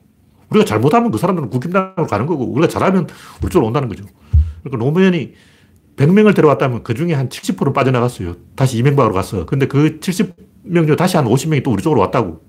우리가 0.49 0.65
잘못하면 0.65 1.11
그 1.11 1.17
사람들은 1.17 1.49
국힘당으로 1.49 2.07
가는 2.07 2.25
거고 2.25 2.45
우리가 2.45 2.67
잘하면 2.67 3.07
우리 3.41 3.49
쪽으로 3.49 3.67
온다는 3.67 3.89
거죠. 3.89 4.05
그러니까 4.63 4.85
노무현이 4.85 5.33
100명을 5.97 6.35
데려왔다면 6.35 6.83
그 6.83 6.93
중에 6.93 7.13
한 7.13 7.27
70% 7.27 7.73
빠져나갔어요. 7.73 8.35
다시 8.55 8.77
이명박으로 8.77 9.13
갔어. 9.13 9.45
근데 9.45 9.67
그 9.67 9.99
70명 9.99 10.87
중 10.87 10.95
다시 10.95 11.17
한 11.17 11.25
50명이 11.25 11.63
또 11.63 11.71
우리 11.71 11.81
쪽으로 11.81 12.01
왔다고. 12.01 12.41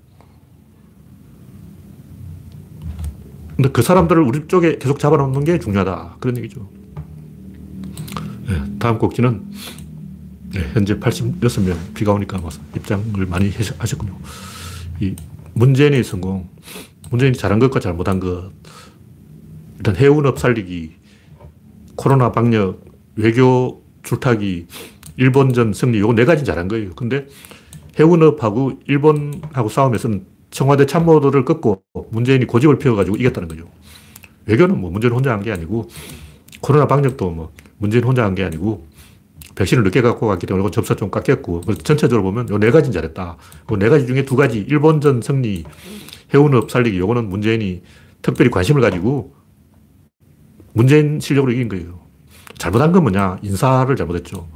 근데 3.55 3.69
그 3.71 3.81
사람들을 3.81 4.21
우리 4.21 4.47
쪽에 4.47 4.77
계속 4.77 4.99
잡아놓는 4.99 5.43
게 5.43 5.59
중요하다. 5.59 6.17
그런 6.19 6.37
얘기죠. 6.37 6.69
네, 8.47 8.61
다음 8.79 8.97
꼭지는 8.97 9.51
네, 10.53 10.61
현재 10.73 10.97
86명 10.97 11.75
비가 11.93 12.13
오니까 12.13 12.39
입장을 12.75 13.25
많이 13.25 13.51
하셨군요. 13.77 14.17
이 15.01 15.15
문재인의 15.53 16.03
성공, 16.03 16.47
문재인이 17.09 17.37
잘한 17.37 17.59
것과 17.59 17.79
잘못한 17.79 18.19
것, 18.19 18.51
일단 19.77 19.95
해운업 19.95 20.39
살리기, 20.39 20.95
코로나 21.95 22.31
방역, 22.31 22.88
외교 23.19 23.83
줄타기, 24.03 24.67
일본전 25.17 25.73
승리, 25.73 25.99
요거 25.99 26.13
네 26.13 26.25
가지 26.25 26.45
잘한 26.45 26.67
거예요. 26.69 26.91
근데 26.95 27.27
해운업하고 27.99 28.79
일본하고 28.87 29.69
싸움에서는 29.69 30.25
청와대 30.51 30.85
참모들을 30.85 31.45
꺾고 31.45 31.83
문재인이 32.11 32.45
고집을 32.45 32.79
피워가지고 32.79 33.17
이겼다는 33.17 33.47
거죠. 33.49 33.65
외교는 34.47 34.79
뭐 34.79 34.89
문재인 34.89 35.13
혼자 35.13 35.31
한 35.33 35.41
게 35.43 35.51
아니고 35.51 35.87
코로나 36.61 36.87
방역도 36.87 37.29
뭐 37.31 37.51
문재인 37.77 38.03
혼자 38.03 38.23
한 38.25 38.35
게 38.35 38.43
아니고 38.43 38.87
백신을 39.55 39.83
늦게 39.83 40.01
갖고 40.01 40.27
갔기 40.27 40.47
때문에 40.47 40.71
접사 40.71 40.95
좀 40.95 41.11
깎였고 41.11 41.61
전체적으로 41.83 42.23
보면 42.23 42.49
요 42.49 42.57
네 42.57 42.71
가지는 42.71 42.93
잘했다. 42.93 43.37
그 43.67 43.75
네 43.75 43.89
가지 43.89 44.07
중에 44.07 44.23
두 44.25 44.35
가지 44.37 44.59
일본전 44.59 45.21
승리, 45.21 45.65
해운업 46.33 46.71
살리기 46.71 46.97
요거는 46.97 47.29
문재인이 47.29 47.81
특별히 48.21 48.49
관심을 48.49 48.81
가지고 48.81 49.33
문재인 50.73 51.19
실력으로 51.19 51.51
이긴 51.51 51.67
거예요. 51.67 51.99
잘못한 52.59 52.91
건 52.91 53.03
뭐냐? 53.03 53.39
인사를 53.41 53.95
잘못했죠. 53.95 54.47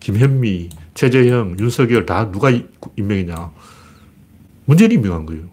김현미, 0.00 0.68
최재형, 0.92 1.56
윤석열 1.58 2.04
다 2.04 2.30
누가 2.30 2.50
임명이냐? 2.96 3.52
문재인이 4.66 4.94
임명한 4.96 5.24
거예요. 5.24 5.44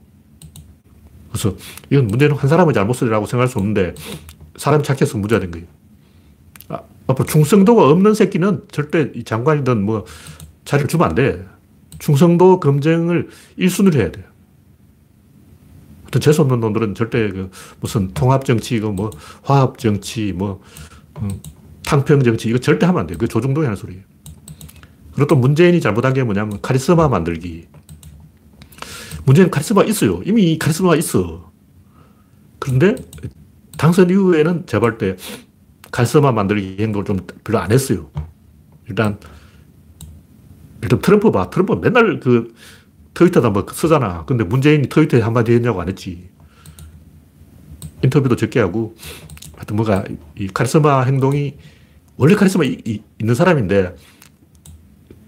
그래서 1.29 1.55
이건 1.89 2.07
문제는 2.07 2.35
한 2.35 2.49
사람의 2.49 2.73
잘못이라고 2.73 3.25
생각할 3.25 3.47
수 3.47 3.59
없는데 3.59 3.95
사람이 4.57 4.83
착해서 4.83 5.17
문제가 5.17 5.39
된 5.39 5.51
거예요. 5.51 5.67
아, 6.67 6.81
앞으로 7.07 7.25
충성도가 7.25 7.87
없는 7.89 8.15
새끼는 8.15 8.65
절대 8.71 9.11
장관이든 9.23 9.85
뭐 9.85 10.05
자리를 10.65 10.89
주면 10.89 11.09
안 11.09 11.15
돼. 11.15 11.45
충성도 11.99 12.59
검증을 12.59 13.29
1순위로 13.59 13.95
해야 13.95 14.11
돼요. 14.11 14.25
어떤 16.07 16.19
재수없는 16.19 16.59
놈들은 16.59 16.95
절대 16.95 17.29
그 17.29 17.51
무슨 17.79 18.11
통합정치, 18.13 18.79
뭐 18.79 19.11
화합정치, 19.43 20.33
뭐 20.33 20.61
음, 21.21 21.39
탕평 21.91 22.23
정치 22.23 22.47
이거 22.47 22.58
절대 22.58 22.86
하면 22.86 23.01
안 23.01 23.08
돼요. 23.08 23.17
그 23.19 23.27
조중동이 23.27 23.65
하는 23.65 23.75
소리예요. 23.75 24.01
그리고 25.13 25.27
또 25.27 25.36
문재인이 25.36 25.82
잘못한 25.82 26.13
게 26.13 26.23
뭐냐면 26.23 26.62
카리스마 26.62 27.10
만들기. 27.10 27.67
문재인 29.25 29.51
카리스마 29.51 29.84
있어요. 29.84 30.21
이미 30.25 30.58
카리스마가 30.58 30.95
있어. 30.95 31.51
그런데 32.60 32.95
당선 33.77 34.10
이후에는 34.10 34.67
제발 34.67 34.97
때 34.97 35.17
카리스마 35.91 36.32
만들기 36.32 36.77
행동을 36.82 37.04
좀 37.04 37.17
별로 37.43 37.60
안 37.60 37.73
했어요. 37.73 38.10
일단, 38.88 39.19
일단 40.82 41.01
트럼프 41.01 41.30
봐. 41.30 41.49
트럼프 41.49 41.73
맨날 41.73 42.21
그 42.21 42.56
트위터다 43.15 43.49
뭐 43.49 43.65
쓰잖아. 43.69 44.23
근데 44.23 44.45
문재인이 44.45 44.88
트위터에 44.88 45.19
한마디 45.19 45.51
했냐고 45.51 45.82
안 45.82 45.89
했지. 45.89 46.30
인터뷰도 48.01 48.38
적게 48.38 48.62
하고, 48.62 48.95
하여튼 49.58 49.75
뭐가 49.75 50.06
이 50.38 50.47
카리스마 50.47 51.01
행동이 51.01 51.58
원래 52.17 52.36
카리스마 52.36 52.63
이, 52.63 52.78
이, 52.86 53.02
있는 53.19 53.36
사람인데 53.36 53.95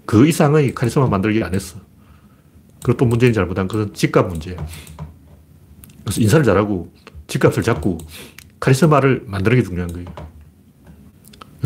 그 0.06 0.28
이상의 0.28 0.74
카리스마 0.76 1.08
만들기 1.08 1.44
안 1.44 1.54
했어. 1.54 1.80
그리고 2.84 2.98
또 2.98 3.06
문재인이 3.06 3.34
잘못한 3.34 3.68
것은 3.68 3.94
집값 3.94 4.28
문제. 4.28 4.56
그래서 6.04 6.22
인사를 6.22 6.46
잘하고 6.46 6.94
집값을 7.28 7.64
잡고 7.64 7.98
카리스마를 8.60 9.24
만드는 9.26 9.58
게 9.58 9.64
중요한 9.64 9.92
거예요. 9.92 10.08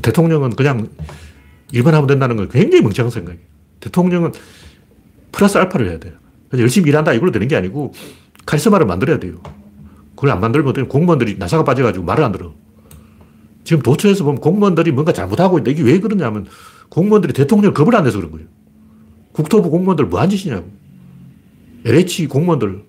대통령은 0.01 0.51
그냥 0.51 0.89
일만 1.71 1.93
하면 1.93 2.07
된다는 2.07 2.37
건 2.37 2.49
굉장히 2.49 2.83
멍청한 2.83 3.11
생각이에요. 3.11 3.45
대통령은 3.79 4.31
플러스 5.31 5.57
알파를 5.57 5.89
해야 5.89 5.99
돼요. 5.99 6.13
열심히 6.57 6.89
일한다 6.89 7.13
이걸로 7.13 7.31
되는 7.31 7.47
게 7.47 7.55
아니고 7.55 7.93
카리스마를 8.45 8.85
만들어야 8.85 9.19
돼요. 9.19 9.41
그걸 10.15 10.31
안 10.31 10.39
만들면 10.39 10.87
공무원들이 10.87 11.37
나사가 11.37 11.63
빠져가지고 11.63 12.05
말을 12.05 12.23
안 12.23 12.31
들어. 12.31 12.53
지금 13.67 13.83
도처에서 13.83 14.23
보면 14.23 14.39
공무원들이 14.39 14.93
뭔가 14.93 15.11
잘못하고 15.11 15.59
있다. 15.59 15.71
이게 15.71 15.83
왜 15.83 15.99
그러냐면 15.99 16.45
공무원들이 16.87 17.33
대통령 17.33 17.73
겁을 17.73 17.93
안 17.97 18.05
내서 18.05 18.17
그런 18.17 18.31
거예요. 18.31 18.47
국토부 19.33 19.69
공무원들 19.69 20.05
뭐한 20.05 20.29
짓이냐고. 20.29 20.71
LH 21.83 22.27
공무원들. 22.27 22.85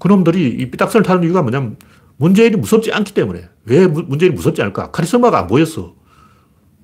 그놈들이 0.00 0.56
이 0.58 0.70
삐딱선을 0.72 1.04
타는 1.04 1.22
이유가 1.22 1.42
뭐냐면 1.42 1.76
문재인이 2.16 2.56
무섭지 2.56 2.90
않기 2.90 3.14
때문에. 3.14 3.48
왜 3.66 3.86
문재인이 3.86 4.34
무섭지 4.34 4.60
않을까? 4.60 4.90
카리스마가 4.90 5.38
안 5.38 5.46
보였어. 5.46 5.94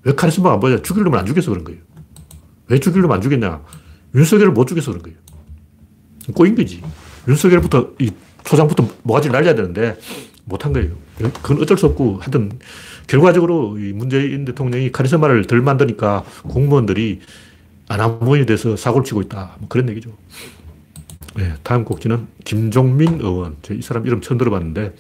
왜 0.04 0.14
카리스마가 0.14 0.54
안 0.54 0.60
보여? 0.60 0.76
놈을 0.76 1.18
안 1.18 1.26
죽여서 1.26 1.50
그런 1.50 1.64
거예요. 1.64 1.80
왜 2.68 2.78
죽일 2.78 3.02
놈안 3.02 3.20
죽였냐? 3.20 3.64
윤석열을 4.14 4.52
못 4.52 4.68
죽여서 4.68 4.92
그런 4.92 5.02
거예요. 5.02 5.18
꼬인 6.34 6.54
거지. 6.54 6.84
윤석열부터, 7.26 7.94
이 7.98 8.12
초장부터 8.44 8.88
모가지를 9.02 9.32
날려야 9.32 9.56
되는데 9.56 9.98
못한 10.44 10.72
거예요. 10.72 10.92
그건 11.42 11.60
어쩔 11.62 11.76
수 11.76 11.86
없고 11.86 12.18
하여튼 12.20 12.52
결과적으로 13.06 13.78
이 13.78 13.92
문재인 13.92 14.44
대통령이 14.44 14.92
카리스마를 14.92 15.46
덜 15.46 15.60
만드니까 15.60 16.24
공무원들이 16.48 17.20
아나무인이 17.88 18.46
돼서 18.46 18.76
사고를 18.76 19.04
치고 19.04 19.22
있다. 19.22 19.56
뭐 19.58 19.68
그런 19.68 19.88
얘기죠. 19.90 20.10
네, 21.36 21.52
다음 21.62 21.84
곡지는 21.84 22.26
김종민 22.44 23.20
의원. 23.20 23.56
이 23.70 23.82
사람 23.82 24.06
이름 24.06 24.20
처음 24.20 24.38
들어봤는데 24.38 24.94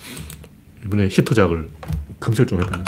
이번에 0.84 1.04
히트작을 1.04 1.68
검색 2.20 2.48
좀 2.48 2.60
해봐요. 2.60 2.82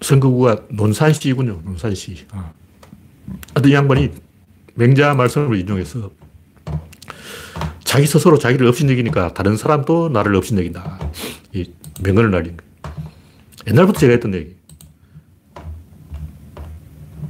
선거구가 0.00 0.66
논산시군요. 0.70 1.62
논산시. 1.64 2.26
아. 2.30 2.52
어떤 3.54 3.72
양반이 3.72 4.10
맹자 4.74 5.14
말씀을 5.14 5.58
인용해서 5.58 6.10
자기 7.84 8.06
스스로 8.06 8.38
자기를 8.38 8.66
업신여기니까 8.66 9.34
다른 9.34 9.56
사람도 9.56 10.08
나를 10.08 10.34
업신여긴다. 10.34 10.98
이 11.52 11.70
명언을 12.02 12.30
날린 12.30 12.56
거예요. 12.56 13.08
옛날부터 13.68 14.00
제가 14.00 14.12
했던 14.12 14.34
얘기. 14.34 14.56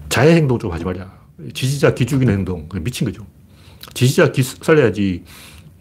자해 0.08 0.36
행동 0.36 0.58
좀 0.58 0.72
하지 0.72 0.84
말자. 0.84 1.12
지지자 1.52 1.94
기죽이는 1.94 2.32
행동. 2.32 2.68
미친 2.80 3.04
거죠. 3.04 3.26
지지자 3.92 4.32
기 4.32 4.42
살려야지. 4.42 5.24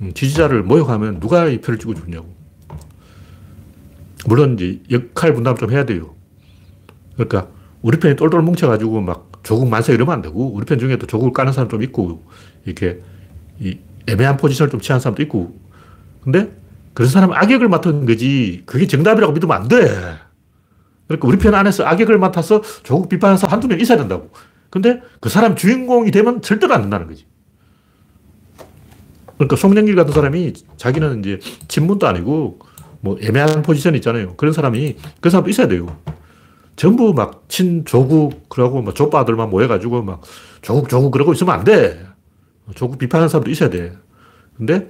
음, 0.02 0.13
지지자를 0.13 0.63
모욕하면 0.63 1.19
누가 1.19 1.47
이 1.47 1.62
표를 1.62 1.80
찍어 1.80 1.93
주냐고. 1.93 2.34
물론 4.26 4.56
이제 4.60 4.82
역할 4.91 5.34
분담 5.34 5.56
좀 5.56 5.71
해야 5.71 5.86
돼요. 5.86 6.13
그러니까 7.13 7.47
우리 7.82 7.99
편이 7.99 8.15
똘똘 8.15 8.41
뭉쳐가지고 8.41 9.02
막 9.02 9.33
조국 9.43 9.69
만세 9.69 9.93
이러면 9.93 10.15
안 10.15 10.21
되고 10.21 10.51
우리 10.53 10.65
편 10.65 10.79
중에도 10.79 11.06
조국을 11.06 11.34
까는 11.34 11.53
사람 11.53 11.69
좀 11.69 11.84
있고 11.84 12.23
이렇게 12.65 13.01
이 13.60 13.77
애매한 14.08 14.38
포지션을 14.38 14.71
좀 14.71 14.79
취한 14.79 14.99
사람도 14.99 15.21
있고 15.23 15.58
근데 16.21 16.51
그런 16.93 17.10
사람은 17.10 17.36
악역을 17.36 17.67
맡은 17.69 18.06
거지 18.06 18.63
그게 18.65 18.88
정답이라고 18.88 19.34
믿으면 19.34 19.56
안 19.56 19.67
돼. 19.67 19.77
그러니까 21.08 21.27
우리 21.27 21.38
편 21.38 21.53
안에서 21.53 21.86
악역을 21.86 22.17
맡아서 22.17 22.62
조국 22.84 23.10
비판하는 23.10 23.38
사람 23.38 23.53
한두 23.53 23.67
명 23.67 23.79
있어야 23.79 23.97
된다고. 23.97 24.32
근데 24.69 25.01
그 25.19 25.29
사람 25.29 25.56
주인공이 25.56 26.12
되면 26.12 26.41
절대로 26.41 26.73
안 26.73 26.82
된다는 26.82 27.08
거지. 27.08 27.25
그러니까 29.38 29.56
송영길 29.56 29.95
같은 29.95 30.13
사람이 30.13 30.53
자기는 30.77 31.19
이제 31.19 31.39
친문도 31.67 32.08
아니고 32.08 32.60
뭐 33.01 33.17
애매한 33.21 33.62
포지션 33.63 33.95
있잖아요. 33.95 34.36
그런 34.36 34.53
사람이 34.53 34.95
그 35.19 35.29
사람도 35.29 35.49
있어야 35.49 35.67
돼요. 35.67 35.97
전부 36.76 37.14
막 37.14 37.46
친조국 37.48 38.50
그러고 38.50 38.82
막 38.82 38.96
족바들만 38.96 39.50
모여가지고 39.50 40.04
막 40.04 40.22
조국 40.62 40.90
조국 40.90 41.12
그러고 41.12 41.34
있으면 41.34 41.54
안 41.54 41.64
돼. 41.64 42.06
조국 42.76 42.98
비판하는 42.98 43.30
사람도 43.30 43.52
있어야 43.52 43.70
돼. 43.70 43.96
근데 44.58 44.88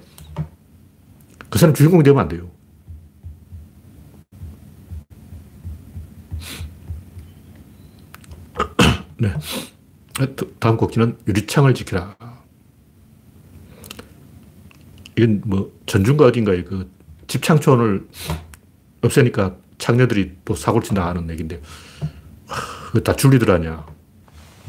그 1.49 1.59
사람 1.59 1.73
주인공이 1.73 2.03
되면 2.03 2.21
안 2.21 2.27
돼요. 2.27 2.49
네. 9.17 9.33
다음 10.59 10.77
곡기는 10.77 11.17
유리창을 11.27 11.73
지키라. 11.73 12.15
이건 15.17 15.41
뭐 15.45 15.71
전중가 15.85 16.25
어딘가에 16.25 16.63
그 16.63 16.89
집창촌을 17.27 18.07
없애니까 19.01 19.55
창녀들이 19.87 20.31
또 20.45 20.55
사고를 20.55 20.85
친다 20.85 21.05
하는 21.07 21.29
얘기인데, 21.29 21.61
다 23.03 23.13
줄리들 23.13 23.51
아니야. 23.51 23.85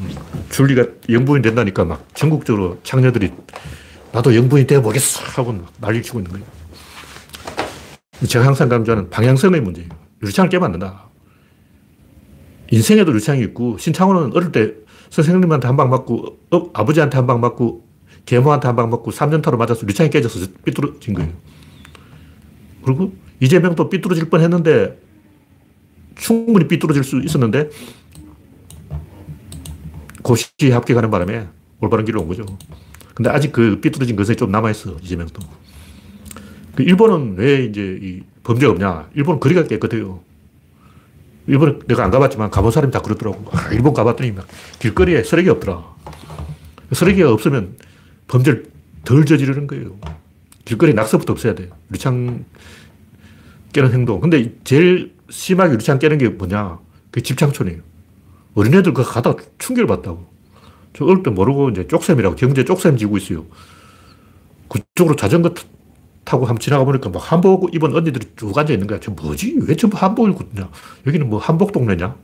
음, 0.00 0.10
줄리가 0.50 0.86
영분이 1.08 1.40
된다니까 1.40 1.84
막 1.84 2.04
전국적으로 2.16 2.80
창녀들이 2.82 3.32
나도 4.10 4.34
영분이 4.34 4.66
되어보겠어 4.66 5.22
하고 5.40 5.64
난리 5.80 6.02
치고 6.02 6.18
있는 6.18 6.32
거예요. 6.32 6.46
제가 8.26 8.44
항상 8.44 8.68
강조하는 8.68 9.08
방향성의 9.08 9.60
문제예요. 9.60 9.88
유리창을 10.20 10.50
된다. 10.72 11.04
인생에도 12.72 13.12
유리창이 13.12 13.40
있고, 13.42 13.78
신창호는 13.78 14.32
어릴 14.34 14.50
때 14.50 14.72
선생님한테 15.10 15.68
한 15.68 15.76
방 15.76 15.90
맞고, 15.90 16.38
어, 16.50 16.70
아버지한테 16.72 17.16
한 17.18 17.26
방 17.28 17.40
맞고, 17.40 17.86
계모한테 18.26 18.66
한 18.66 18.74
방 18.74 18.90
맞고, 18.90 19.12
3년타로 19.12 19.56
맞아서 19.58 19.82
유리창이 19.82 20.10
깨져서 20.10 20.46
삐뚤어진 20.64 21.14
거예요. 21.14 21.30
그리고 22.84 23.12
이재명도 23.40 23.90
삐뚤어질 23.90 24.30
뻔 24.30 24.40
했는데, 24.40 25.03
충분히 26.16 26.66
삐뚤어질 26.68 27.04
수 27.04 27.20
있었는데, 27.20 27.70
고시 30.22 30.48
합격하는 30.70 31.10
바람에 31.10 31.46
올바른 31.80 32.04
길로 32.04 32.22
온 32.22 32.28
거죠. 32.28 32.44
근데 33.14 33.30
아직 33.30 33.52
그 33.52 33.80
삐뚤어진 33.80 34.16
것이 34.16 34.34
좀 34.36 34.50
남아있어, 34.50 34.96
이재명도. 35.02 35.40
그 36.74 36.82
일본은 36.82 37.36
왜 37.36 37.64
이제 37.64 37.98
이 38.02 38.22
범죄가 38.42 38.72
없냐? 38.72 39.10
일본은 39.14 39.40
거리가 39.40 39.64
깨끗해요. 39.64 40.20
일본에 41.46 41.78
내가 41.86 42.04
안 42.04 42.10
가봤지만 42.10 42.50
가본 42.50 42.70
사람이 42.70 42.92
다 42.92 43.00
그러더라고. 43.00 43.44
아, 43.52 43.68
일본 43.72 43.92
가봤더니 43.92 44.32
막 44.32 44.46
길거리에 44.78 45.22
쓰레기 45.22 45.48
없더라. 45.50 45.84
쓰레기가 46.92 47.32
없으면 47.32 47.76
범죄를 48.28 48.70
덜 49.04 49.24
저지르는 49.24 49.66
거예요. 49.66 49.96
길거리 50.64 50.94
낙서부터 50.94 51.34
없애야 51.34 51.54
돼. 51.54 51.70
유리창 51.90 52.44
깨는 53.72 53.92
행동. 53.92 54.20
근데 54.20 54.52
제일 54.64 55.13
심하게 55.30 55.74
유리창 55.74 55.98
깨는 55.98 56.18
게 56.18 56.28
뭐냐? 56.28 56.78
그 57.10 57.22
집창촌이에요. 57.22 57.80
어린애들 58.54 58.94
그 58.94 59.02
가다가 59.02 59.42
충격을 59.58 59.86
받다고. 59.86 60.26
저 60.92 61.04
어릴 61.04 61.22
때 61.22 61.30
모르고 61.30 61.70
이제 61.70 61.86
쪽샘이라고 61.88 62.36
경제 62.36 62.64
쪽샘 62.64 62.96
지고 62.96 63.16
있어요. 63.16 63.44
그쪽으로 64.68 65.16
자전거 65.16 65.54
타고 66.24 66.46
한번 66.46 66.60
지나가 66.60 66.84
보니까 66.84 67.10
막 67.10 67.20
한복 67.20 67.74
입은 67.74 67.94
언니들이 67.94 68.26
쭉 68.36 68.56
앉아 68.56 68.72
있는 68.72 68.86
거야. 68.86 69.00
저 69.00 69.10
뭐지? 69.10 69.58
왜 69.66 69.76
전부 69.76 69.96
한복을 69.96 70.30
입고 70.30 70.44
있냐? 70.50 70.70
여기는 71.06 71.28
뭐 71.28 71.38
한복 71.38 71.72
동네냐? 71.72 72.16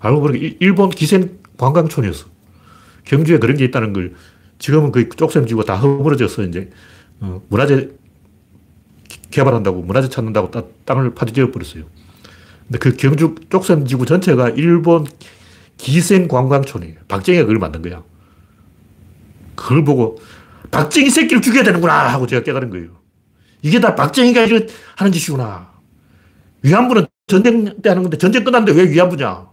알고 0.00 0.20
보니까 0.20 0.56
일본 0.60 0.90
기생 0.90 1.38
관광촌이었어. 1.56 2.26
경주에 3.04 3.38
그런 3.38 3.56
게 3.56 3.64
있다는 3.64 3.92
걸 3.92 4.14
지금은 4.58 4.92
그 4.92 5.08
쪽샘 5.08 5.46
지고 5.46 5.64
다 5.64 5.74
허물어져서 5.76 6.44
이제 6.44 6.70
어, 7.20 7.42
문화재 7.48 7.90
개발한다고 9.30 9.82
문화재 9.82 10.08
찾는다고 10.08 10.50
따, 10.50 10.64
땅을 10.84 11.14
파지지어 11.14 11.50
버렸어요. 11.50 11.84
근데 12.72 12.78
그 12.78 12.96
경주 12.96 13.34
쪽샘 13.50 13.84
지구 13.84 14.06
전체가 14.06 14.48
일본 14.50 15.06
기생 15.76 16.26
관광촌이에요. 16.26 17.00
박정희가 17.06 17.44
그걸 17.44 17.58
만든 17.58 17.82
거야. 17.82 18.02
그걸 19.54 19.84
보고 19.84 20.18
박정희 20.70 21.10
새끼를 21.10 21.42
죽여야 21.42 21.64
되는구나 21.64 22.08
하고 22.08 22.26
제가 22.26 22.42
깨달은 22.42 22.70
거예요. 22.70 22.88
이게 23.60 23.78
다 23.78 23.94
박정희가 23.94 24.44
이런 24.44 24.66
하는 24.96 25.12
짓이구나. 25.12 25.70
위안부는 26.62 27.06
전쟁 27.26 27.82
때 27.82 27.90
하는 27.90 28.04
건데 28.04 28.16
전쟁 28.16 28.42
끝났는데 28.42 28.80
왜 28.80 28.90
위안부냐? 28.90 29.48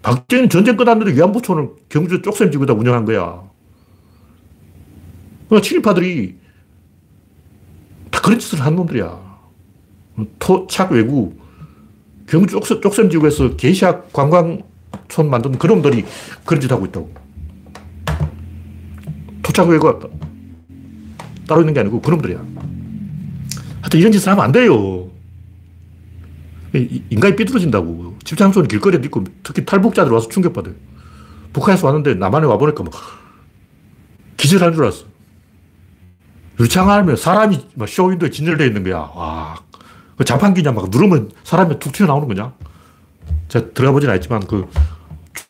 박정희는 0.00 0.48
전쟁 0.48 0.78
끝났는데 0.78 1.12
위안부촌을 1.12 1.68
경주 1.90 2.22
쪽샘 2.22 2.50
지구에다 2.50 2.72
운영한 2.72 3.04
거야. 3.04 3.42
그러니까 5.48 5.68
친일파들이 5.68 6.38
다 8.10 8.22
그런 8.22 8.38
짓을 8.38 8.62
한 8.62 8.74
놈들이야. 8.74 9.28
토착 10.38 10.92
외구, 10.92 11.34
경주 12.30 12.60
쪽샘 12.80 13.10
지구에서 13.10 13.56
게시아 13.56 14.02
관광촌 14.12 15.28
만든 15.28 15.58
그놈들이 15.58 16.04
그런 16.44 16.60
짓 16.60 16.70
하고 16.70 16.86
있다고. 16.86 17.12
토착 19.42 19.68
외구가 19.68 19.98
따로 21.48 21.62
있는 21.62 21.74
게 21.74 21.80
아니고 21.80 22.00
그놈들이야. 22.00 22.38
하여튼 23.80 23.98
이런 23.98 24.12
짓을 24.12 24.30
하면 24.30 24.44
안 24.44 24.52
돼요. 24.52 25.10
인간이 26.72 27.34
삐뚤어진다고. 27.34 28.16
집장소는 28.22 28.68
길거리에 28.68 29.00
있고 29.06 29.24
특히 29.42 29.64
탈북자들 29.64 30.12
와서 30.12 30.28
충격받아요. 30.28 30.74
북한에서 31.52 31.88
왔는데 31.88 32.14
남한에 32.14 32.46
와보니까 32.46 32.84
막 32.84 32.92
기절한 34.36 34.72
줄 34.72 34.84
알았어. 34.84 35.04
유창 36.60 36.88
하면 36.88 37.16
사람이 37.16 37.66
막 37.74 37.88
쇼윈도에 37.88 38.30
진열되어 38.30 38.68
있는 38.68 38.84
거야. 38.84 38.98
와. 38.98 39.56
그 40.20 40.24
자판기냐 40.26 40.72
막 40.72 40.90
누르면 40.90 41.30
사람이 41.44 41.78
툭 41.78 41.94
튀어나오는 41.94 42.28
거냐. 42.28 42.52
제가 43.48 43.70
들어가 43.72 43.92
보진 43.92 44.10
않았지만 44.10 44.46
그 44.46 44.68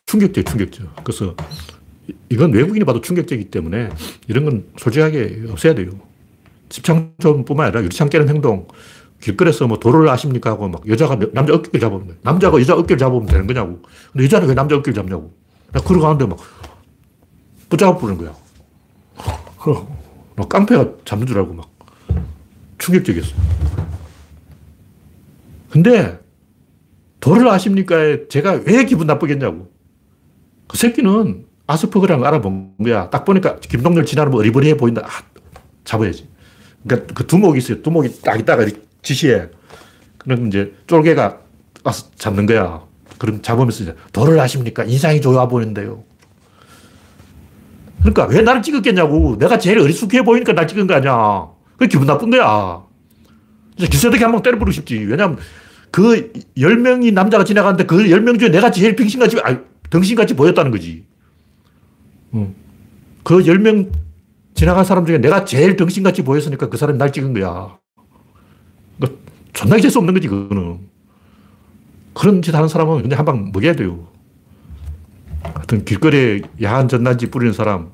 충격적, 0.05 0.45
충격적. 0.45 1.03
그래서 1.03 1.35
이건 2.29 2.53
외국인이 2.53 2.85
봐도 2.85 3.01
충격적이기 3.01 3.51
때문에 3.51 3.89
이런 4.29 4.45
건 4.45 4.65
솔직하게 4.77 5.43
없애야 5.49 5.75
돼요. 5.75 5.89
집창촌뿐만 6.69 7.65
아니라 7.65 7.81
유리창 7.81 8.09
깨는 8.09 8.29
행동, 8.29 8.65
길거리에서 9.19 9.67
뭐 9.67 9.77
도를 9.77 10.07
아십니까 10.07 10.51
하고 10.51 10.69
막 10.69 10.87
여자가 10.87 11.19
남자 11.33 11.53
어깨를 11.53 11.81
잡으면 11.81 12.07
돼. 12.07 12.13
남자가 12.21 12.57
여자 12.57 12.73
어깨를 12.73 12.97
잡으면 12.97 13.25
되는 13.25 13.47
거냐고. 13.47 13.81
근데 14.13 14.23
여자는 14.23 14.47
왜 14.47 14.55
남자 14.55 14.77
어깨를 14.77 14.93
잡냐고. 14.93 15.33
나 15.73 15.81
걸어가는데 15.81 16.27
막 16.27 16.39
붙잡아 17.67 17.97
부는 17.97 18.17
거야. 18.17 18.33
막 20.37 20.47
깡패가 20.47 20.91
잡는 21.03 21.27
줄 21.27 21.39
알고 21.39 21.55
막 21.55 21.69
충격적이었어. 22.77 23.35
근데 25.71 26.19
도를 27.21 27.47
아십니까? 27.47 27.95
제가 28.29 28.61
왜 28.65 28.83
기분 28.83 29.07
나쁘겠냐고. 29.07 29.71
그 30.67 30.77
새끼는 30.77 31.45
아스퍼그라는 31.65 32.19
걸 32.19 32.27
알아본 32.27 32.73
거야. 32.83 33.09
딱 33.09 33.23
보니까 33.23 33.57
김동열 33.59 34.05
지나면 34.05 34.33
어리버리해 34.33 34.75
보인다. 34.75 35.01
아, 35.05 35.23
잡아야지. 35.85 36.27
그러니까 36.83 37.13
그 37.13 37.25
두목이 37.25 37.59
있어요. 37.59 37.81
두목이 37.81 38.21
딱 38.21 38.37
있다가 38.39 38.65
지시해. 39.01 39.47
그럼 40.17 40.47
이제 40.47 40.73
쫄개가 40.87 41.39
와서 41.83 42.07
잡는 42.15 42.45
거야. 42.47 42.83
그럼 43.17 43.41
잡으면서 43.41 43.83
이제 43.83 43.95
도를 44.11 44.39
아십니까? 44.39 44.83
인상이 44.83 45.21
좋아 45.21 45.47
보이는데요. 45.47 46.03
그러니까 47.99 48.25
왜 48.25 48.41
나를 48.41 48.61
찍었겠냐고. 48.61 49.37
내가 49.37 49.57
제일 49.57 49.79
어리숙해 49.79 50.23
보이니까 50.23 50.53
날 50.53 50.67
찍은 50.67 50.87
거 50.87 50.95
아니야. 50.95 51.47
그 51.77 51.87
기분 51.87 52.07
나쁜 52.07 52.29
거야. 52.29 52.83
기세덕이 53.77 54.21
한번 54.21 54.41
때려부르고 54.41 54.71
싶지. 54.71 54.97
왜냐면 54.97 55.37
그 55.91 56.31
10명이 56.57 57.13
남자가 57.13 57.43
지나가는데 57.43 57.85
그 57.85 57.97
10명 57.97 58.39
중에 58.39 58.49
내가 58.49 58.71
제일 58.71 58.95
빙신같이, 58.95 59.37
아, 59.43 59.59
덩신같이 59.89 60.35
보였다는 60.35 60.71
거지. 60.71 61.05
응. 62.33 62.55
그 63.23 63.39
10명 63.43 63.91
지나간 64.53 64.85
사람 64.85 65.05
중에 65.05 65.17
내가 65.17 65.43
제일 65.45 65.75
덩신같이 65.75 66.23
보였으니까 66.23 66.69
그 66.69 66.77
사람이 66.77 66.97
날 66.97 67.11
찍은 67.11 67.33
거야. 67.33 67.77
그러니까 68.97 69.19
존나게 69.53 69.81
재수 69.81 69.99
없는 69.99 70.13
거지, 70.13 70.27
그거는. 70.27 70.79
그런 72.13 72.41
짓 72.41 72.53
하는 72.53 72.67
사람은 72.67 73.01
그냥 73.03 73.19
한 73.19 73.25
방 73.25 73.51
먹여야 73.53 73.73
돼요. 73.73 74.07
하여튼 75.43 75.83
길거리에 75.85 76.41
야한 76.61 76.87
전단지 76.87 77.29
뿌리는 77.31 77.51
사람, 77.53 77.91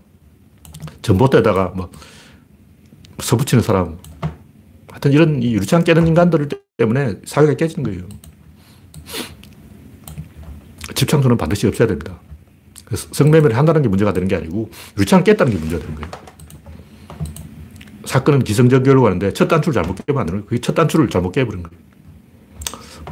전봇대에다가 1.02 1.70
뭐 1.76 1.90
서붙이는 3.20 3.64
사람, 3.64 3.98
하여튼 4.90 5.12
이런 5.14 5.42
유리창 5.42 5.84
깨는 5.84 6.08
인간들 6.08 6.50
때문에 6.78 7.16
사회가 7.26 7.56
깨지는 7.56 7.84
거예요. 7.84 8.08
집창수는 10.94 11.36
반드시 11.38 11.66
없어야 11.68 11.88
됩니다. 11.88 12.20
성매매를 12.94 13.58
한다는 13.58 13.82
게 13.82 13.90
문제가 13.90 14.14
되는 14.14 14.28
게 14.28 14.36
아니고 14.36 14.70
유리창을 14.98 15.24
깼다는 15.24 15.52
게 15.52 15.58
문제가 15.58 15.82
되는 15.82 15.96
거예요. 15.96 16.12
사건은 18.06 18.44
기성적결로 18.44 19.02
가는데 19.02 19.34
첫 19.34 19.48
단추를 19.48 19.74
잘못 19.74 20.06
깨면 20.06 20.22
안 20.22 20.28
되는 20.28 20.46
거예요. 20.46 20.62
첫 20.62 20.76
단추를 20.76 21.10
잘못 21.10 21.32
깨버린 21.32 21.64
거예요. 21.64 21.82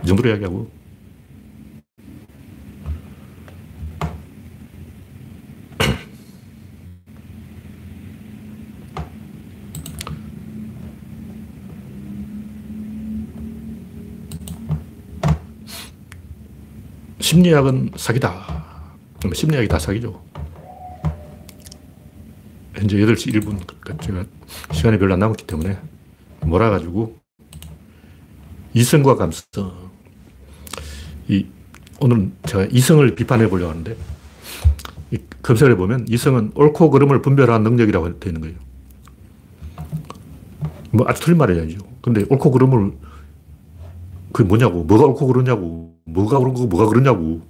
이 0.03 0.07
정도로 0.07 0.29
이야기하고 0.29 0.69
심리학은 17.25 17.89
사기다. 17.95 18.85
심리학이 19.33 19.67
다 19.67 19.79
사기죠. 19.79 20.23
현재 22.75 22.97
8시 22.97 23.33
1분. 23.33 23.65
그러니까 23.65 23.97
제가 23.97 24.25
시간이 24.71 24.99
별로 24.99 25.13
안 25.13 25.19
남았기 25.21 25.47
때문에 25.47 25.75
몰아가지고 26.41 27.17
이성과 28.75 29.15
감성. 29.15 29.89
이, 31.27 31.47
오늘 31.99 32.29
제가 32.45 32.67
이성을 32.69 33.15
비판해 33.15 33.49
보려고 33.49 33.71
하는데 33.71 33.97
검색을 35.41 35.71
해보면 35.71 36.05
이성은 36.07 36.51
옳고 36.53 36.91
그름을 36.91 37.23
분별하는 37.23 37.63
능력이라고 37.63 38.19
되어 38.19 38.29
있는 38.29 38.41
거예요. 38.41 38.55
뭐 40.91 41.07
아주 41.09 41.23
틀린 41.23 41.39
말이죠. 41.39 41.83
근데 42.03 42.23
옳고 42.29 42.51
그름을 42.51 42.91
그게 44.35 44.45
뭐냐고. 44.49 44.83
뭐가 44.83 45.05
옳고 45.05 45.27
그러냐고. 45.27 45.95
뭐가 46.03 46.39
그런 46.39 46.53
거고 46.53 46.67
뭐가 46.67 46.87
그러냐고. 46.89 47.41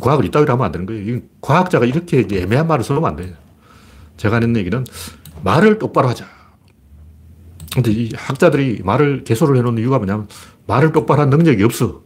과학을 0.00 0.24
이따위로 0.24 0.52
하면 0.52 0.66
안 0.66 0.72
되는 0.72 0.86
거예요. 0.86 1.20
과학자가 1.40 1.86
이렇게 1.86 2.26
애매한 2.32 2.66
말을 2.66 2.82
써면 2.82 3.04
안 3.04 3.14
돼요. 3.14 3.32
제가 4.16 4.36
하는 4.36 4.56
얘기는 4.56 4.84
말을 5.44 5.78
똑바로 5.78 6.08
하자. 6.08 6.26
근데 7.72 7.92
이 7.92 8.10
학자들이 8.12 8.82
말을 8.82 9.22
개소를 9.22 9.56
해놓는 9.56 9.80
이유가 9.80 9.98
뭐냐면 9.98 10.26
말을 10.66 10.90
똑바로 10.90 11.22
한 11.22 11.30
능력이 11.30 11.62
없어. 11.62 12.02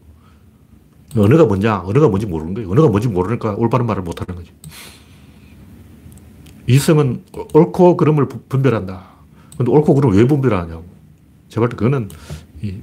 언어가 1.17 1.47
뭐냐, 1.47 1.81
언어가 1.87 2.09
뭔지 2.09 2.27
모르는 2.27 2.53
거예요. 2.53 2.71
언어가 2.71 2.89
뭔지 2.89 3.09
모르니까 3.09 3.55
올바른 3.55 3.87
말을 3.87 4.03
못 4.03 4.21
하는 4.21 4.35
거지. 4.35 4.53
이성은 6.67 7.25
옳고 7.55 7.97
그름을 7.97 8.29
분별한다. 8.51 9.03
근데 9.57 9.73
옳고 9.73 9.95
그름을 9.95 10.15
왜 10.15 10.27
분별하냐고. 10.27 10.85
제발 11.49 11.71
그거는 11.71 12.11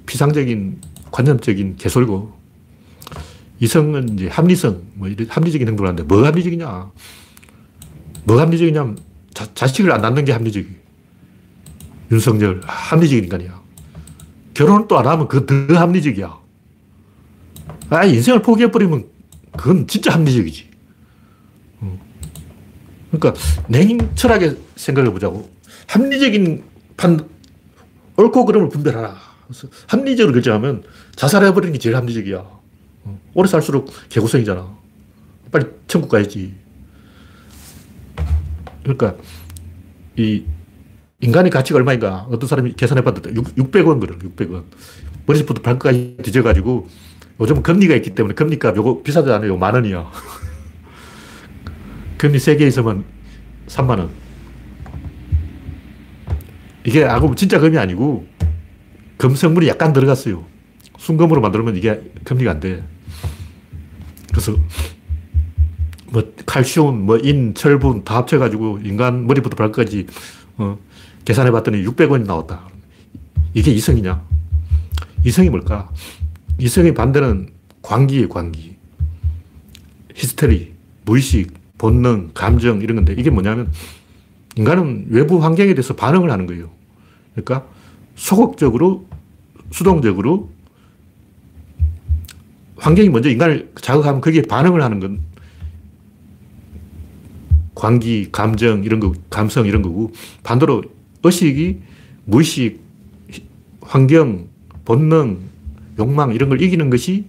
피상적인 0.07 0.81
관념적인 1.15 1.77
개소리고 1.77 2.33
이성은 3.61 4.15
이제 4.15 4.27
합리성, 4.27 4.83
뭐 4.95 5.07
이런 5.07 5.29
합리적인 5.29 5.65
행동을 5.65 5.89
하는데 5.89 6.03
뭐 6.03 6.25
합리적이냐? 6.25 6.91
뭐 8.25 8.41
합리적이냐면 8.41 8.97
자, 9.33 9.47
자식을 9.53 9.93
안 9.93 10.01
낳는 10.01 10.25
게 10.25 10.33
합리적이. 10.33 10.67
윤석열, 12.11 12.59
합리적인 12.65 13.23
인간이야. 13.23 13.61
결혼을 14.53 14.89
또 14.89 14.97
안 14.97 15.07
하면 15.07 15.29
그거 15.29 15.45
더 15.45 15.79
합리적이야. 15.79 16.37
아, 17.91 18.03
인생을 18.03 18.41
포기해버리면 18.41 19.07
그건 19.55 19.87
진짜 19.87 20.11
합리적이지. 20.11 20.69
그러니까 23.11 23.41
냉철하게 23.69 24.57
생각해 24.75 25.09
보자고. 25.11 25.49
합리적인 25.87 26.61
판, 26.97 27.25
옳고 28.17 28.43
그름을 28.43 28.67
분별하라. 28.67 29.34
합리적으로 29.87 30.33
결정하면 30.33 30.83
자살해버리는 31.15 31.73
게 31.73 31.79
제일 31.79 31.95
합리적이야. 31.95 32.45
오래 33.33 33.47
살수록 33.47 33.91
개고생이잖아. 34.09 34.75
빨리 35.51 35.65
천국 35.87 36.09
가야지. 36.09 36.53
그러니까, 38.83 39.15
이, 40.15 40.43
인간의 41.21 41.51
가치가 41.51 41.77
얼마인가? 41.77 42.27
어떤 42.29 42.47
사람이 42.47 42.73
계산해 42.73 43.03
봤는데, 43.03 43.33
600원 43.33 43.99
그래, 43.99 44.17
600원. 44.17 44.63
머리부터 45.25 45.61
발끝까지 45.61 46.17
뒤져가지고, 46.23 46.87
요즘 47.39 47.61
금리가 47.61 47.95
있기 47.95 48.15
때문에 48.15 48.33
금리값 48.35 48.77
요거 48.77 49.03
비싸잖아요. 49.03 49.51
요만 49.51 49.73
원이야. 49.73 50.09
금리 52.17 52.37
3개 52.37 52.61
있으면 52.61 53.03
3만 53.67 53.99
원. 53.99 54.09
이게 56.85 57.03
알고 57.03 57.35
진짜 57.35 57.59
금이 57.59 57.77
아니고, 57.77 58.25
금성물이 59.17 59.67
약간 59.67 59.93
들어갔어요. 59.93 60.45
순금으로 60.97 61.41
만들면 61.41 61.75
이게 61.75 62.01
금리가 62.23 62.51
안 62.51 62.59
돼. 62.59 62.83
그래서 64.29 64.55
뭐 66.07 66.23
칼슘, 66.45 67.05
뭐 67.05 67.17
인, 67.17 67.53
철분 67.53 68.03
다 68.03 68.17
합쳐가지고 68.17 68.79
인간 68.83 69.27
머리부터 69.27 69.55
발까지 69.55 70.07
어, 70.57 70.77
계산해 71.25 71.51
봤더니 71.51 71.85
600원이 71.85 72.25
나왔다. 72.25 72.67
이게 73.53 73.71
이성이냐? 73.71 74.21
이성이 75.23 75.49
뭘까? 75.49 75.89
이성의 76.57 76.93
반대는 76.93 77.49
광기예요, 77.81 78.29
광기. 78.29 78.75
히스테리, 80.13 80.73
무의식, 81.05 81.53
본능, 81.77 82.31
감정 82.33 82.81
이런 82.81 82.95
건데 82.95 83.15
이게 83.17 83.29
뭐냐면 83.29 83.71
인간은 84.55 85.07
외부 85.09 85.43
환경에 85.43 85.73
대해서 85.73 85.95
반응을 85.95 86.31
하는 86.31 86.45
거예요. 86.45 86.69
그러니까 87.33 87.67
소극적으로, 88.15 89.05
수동적으로 89.71 90.49
환경이 92.77 93.09
먼저 93.09 93.29
인간을 93.29 93.71
자극하면 93.81 94.21
거기에 94.21 94.43
반응을 94.43 94.81
하는 94.81 94.99
건 94.99 95.19
광기, 97.73 98.29
감정 98.31 98.83
이런 98.83 98.99
거, 98.99 99.13
감성 99.29 99.65
이런 99.65 99.81
거고 99.81 100.11
반대로 100.43 100.83
의식이 101.23 101.79
무의식, 102.25 102.79
환경, 103.81 104.47
본능, 104.85 105.39
욕망 105.99 106.33
이런 106.33 106.49
걸 106.49 106.61
이기는 106.61 106.89
것이 106.89 107.25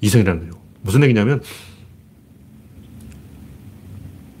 이성이라는 0.00 0.40
거예요. 0.40 0.52
무슨 0.82 1.02
얘기냐면 1.02 1.42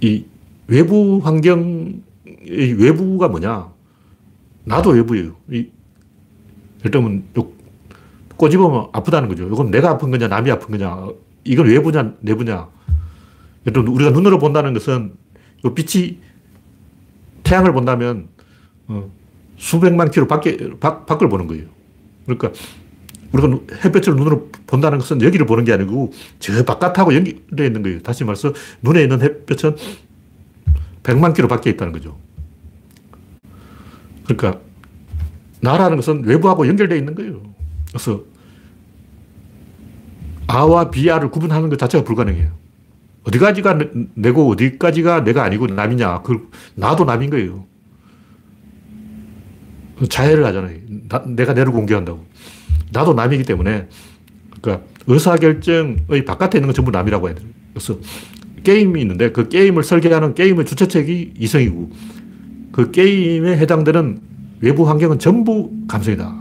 이 0.00 0.24
외부 0.66 1.20
환경, 1.22 2.02
이 2.44 2.74
외부가 2.78 3.28
뭐냐? 3.28 3.79
나도 4.70 4.90
외부예요. 4.90 5.34
이, 5.50 5.68
예를 6.80 6.90
들면 6.90 7.24
꼬집으면 8.36 8.88
아프다는 8.92 9.28
거죠. 9.28 9.46
이건 9.46 9.70
내가 9.70 9.90
아픈 9.90 10.10
거냐, 10.10 10.28
남이 10.28 10.50
아픈 10.50 10.70
거냐. 10.70 11.08
이건 11.44 11.66
외부냐, 11.66 12.14
내부냐. 12.20 12.68
예를 13.66 13.82
들어 13.82 13.92
우리가 13.92 14.10
눈으로 14.12 14.38
본다는 14.38 14.72
것은 14.72 15.12
이 15.64 15.70
빛이 15.74 16.18
태양을 17.42 17.72
본다면 17.72 18.28
어, 18.86 19.10
수백만 19.58 20.10
킬로 20.10 20.26
밖에, 20.26 20.56
밖, 20.78 21.04
밖을 21.04 21.28
보는 21.28 21.48
거예요. 21.48 21.66
그러니까 22.24 22.52
우리가 23.32 23.60
햇볕을 23.84 24.14
눈으로 24.14 24.50
본다는 24.66 24.98
것은 24.98 25.20
여기를 25.20 25.46
보는 25.46 25.64
게 25.64 25.72
아니고 25.72 26.12
저 26.38 26.64
바깥하고 26.64 27.14
연결되어 27.14 27.66
있는 27.66 27.82
거예요. 27.82 28.00
다시 28.00 28.24
말해서 28.24 28.54
눈에 28.82 29.02
있는 29.02 29.20
햇볕은 29.20 29.76
100만 31.02 31.34
킬로 31.34 31.48
밖에 31.48 31.70
있다는 31.70 31.92
거죠. 31.92 32.18
그러니까 34.36 34.60
나라는 35.60 35.96
것은 35.96 36.24
외부하고 36.24 36.66
연결되어 36.66 36.96
있는 36.96 37.14
거예요. 37.14 37.42
그래서 37.88 38.22
아와 40.46 40.90
비아를 40.90 41.30
구분하는 41.30 41.68
것 41.68 41.78
자체가 41.78 42.04
불가능해요. 42.04 42.50
어디까지가 43.24 43.78
내고 44.14 44.48
어디까지가 44.50 45.24
내가 45.24 45.44
아니고 45.44 45.66
남이냐. 45.66 46.22
그 46.22 46.48
나도 46.74 47.04
남인 47.04 47.30
거예요. 47.30 47.66
자해를 50.08 50.44
하잖아요. 50.46 50.78
나, 51.08 51.22
내가 51.26 51.52
내를 51.52 51.72
공개한다고. 51.72 52.24
나도 52.92 53.12
남이기 53.14 53.44
때문에 53.44 53.88
그러니까 54.60 54.86
의사결정의 55.06 56.24
바깥에 56.24 56.58
있는 56.58 56.68
건 56.68 56.74
전부 56.74 56.90
남이라고 56.90 57.28
해야 57.28 57.34
돼요. 57.34 57.46
그래서 57.72 57.98
게임이 58.64 59.00
있는데 59.02 59.30
그 59.30 59.48
게임을 59.48 59.84
설계하는 59.84 60.34
게임의 60.34 60.66
주최책이 60.66 61.34
이성이고 61.38 61.90
그 62.72 62.90
게임에 62.90 63.56
해당되는 63.56 64.20
외부 64.60 64.88
환경은 64.88 65.18
전부 65.18 65.70
감성이다. 65.88 66.40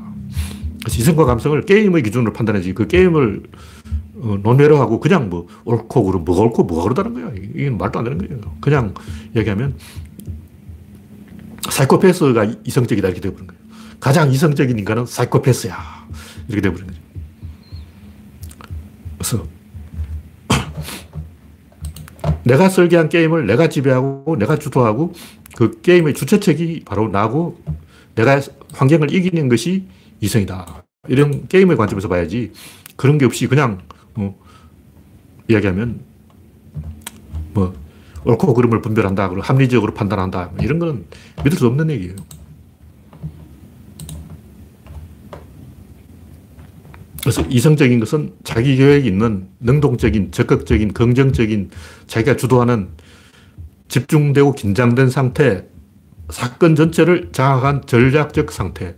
그래서 0.84 1.02
이성과 1.02 1.26
감성을 1.26 1.62
게임의 1.62 2.04
기준으로 2.04 2.34
판단해지 2.34 2.74
그 2.74 2.88
게임을 2.88 3.44
어, 4.22 4.38
논외로 4.44 4.78
하고 4.80 5.00
그냥 5.00 5.30
뭐 5.30 5.48
옳고 5.66 6.04
그럼 6.04 6.26
뭐가 6.26 6.42
옳고 6.44 6.64
뭐가 6.64 6.84
그러다는 6.84 7.14
거야. 7.14 7.32
이게 7.36 7.70
말도 7.70 8.00
안 8.00 8.06
되는 8.06 8.18
거예요. 8.18 8.58
그냥 8.60 8.94
얘기하면 9.36 9.76
사이코패스가 11.70 12.56
이성적이다 12.66 13.08
이렇게 13.08 13.22
되어버린 13.22 13.48
거예요. 13.48 13.60
가장 14.00 14.32
이성적인 14.32 14.78
인간은 14.80 15.06
사이코패스야. 15.06 15.78
이렇게 16.48 16.62
되어버린 16.62 16.88
거죠. 16.88 17.00
그래서 19.18 19.48
내가 22.44 22.70
설계한 22.70 23.10
게임을 23.10 23.48
내가 23.48 23.70
지배하고 23.70 24.36
내가 24.38 24.58
주도하고 24.58 25.14
그 25.60 25.82
게임의 25.82 26.14
주체책이 26.14 26.84
바로 26.86 27.10
나고 27.10 27.60
내가 28.16 28.40
환경을 28.72 29.14
이기는 29.14 29.50
것이 29.50 29.84
이성이다. 30.22 30.86
이런 31.10 31.50
게임의 31.50 31.76
관점에서 31.76 32.08
봐야지 32.08 32.54
그런 32.96 33.18
게 33.18 33.26
없이 33.26 33.46
그냥 33.46 33.80
뭐 34.14 34.40
이야기하면 35.50 36.00
뭐 37.54 37.76
옳고 38.24 38.54
그름을 38.54 38.82
분별한다. 38.82 39.28
그리고 39.28 39.42
합리적으로 39.42 39.94
판단한다. 39.94 40.52
뭐 40.56 40.64
이런 40.64 40.80
거는 40.80 41.06
믿을 41.44 41.58
수 41.58 41.68
없는 41.68 41.90
얘기예요. 41.90 42.16
그래서 47.22 47.42
이성적인 47.42 48.00
것은 48.00 48.34
자기 48.46 48.78
계획이 48.78 49.10
있는 49.10 49.50
능동적인, 49.60 50.32
적극적인, 50.32 50.94
긍정적인 50.94 51.70
자기가 52.08 52.38
주도하는 52.38 52.92
집중되고 53.90 54.54
긴장된 54.54 55.10
상태, 55.10 55.66
사건 56.30 56.76
전체를 56.76 57.30
장악한 57.32 57.84
전략적 57.86 58.52
상태. 58.52 58.96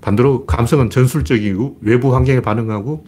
반대로 0.00 0.44
감성은 0.46 0.90
전술적이고 0.90 1.78
외부 1.80 2.14
환경에 2.14 2.40
반응하고 2.40 3.06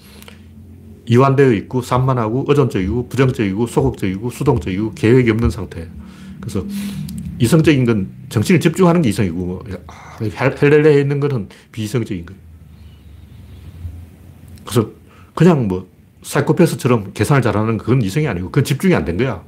이완되어 1.06 1.52
있고 1.52 1.82
산만하고 1.82 2.46
의존적이고 2.48 3.08
부정적이고 3.08 3.66
소극적이고 3.66 4.30
수동적이고 4.30 4.92
계획이 4.92 5.30
없는 5.30 5.50
상태. 5.50 5.88
그래서 6.40 6.64
이성적인 7.38 7.84
건 7.84 8.08
정신을 8.28 8.60
집중하는 8.60 9.02
게 9.02 9.10
이성이고 9.10 9.64
아, 9.86 10.18
헬렐레에 10.22 11.00
있는 11.00 11.20
것은 11.20 11.48
비이성적인 11.72 12.26
거예요. 12.26 12.40
그래서 14.64 14.90
그냥 15.34 15.68
뭐 15.68 15.86
사이코패스처럼 16.22 17.12
계산을 17.12 17.42
잘하는 17.42 17.78
그건 17.78 18.02
이성이 18.02 18.26
아니고 18.26 18.46
그건 18.46 18.64
집중이 18.64 18.94
안 18.94 19.04
된 19.04 19.16
거야. 19.16 19.42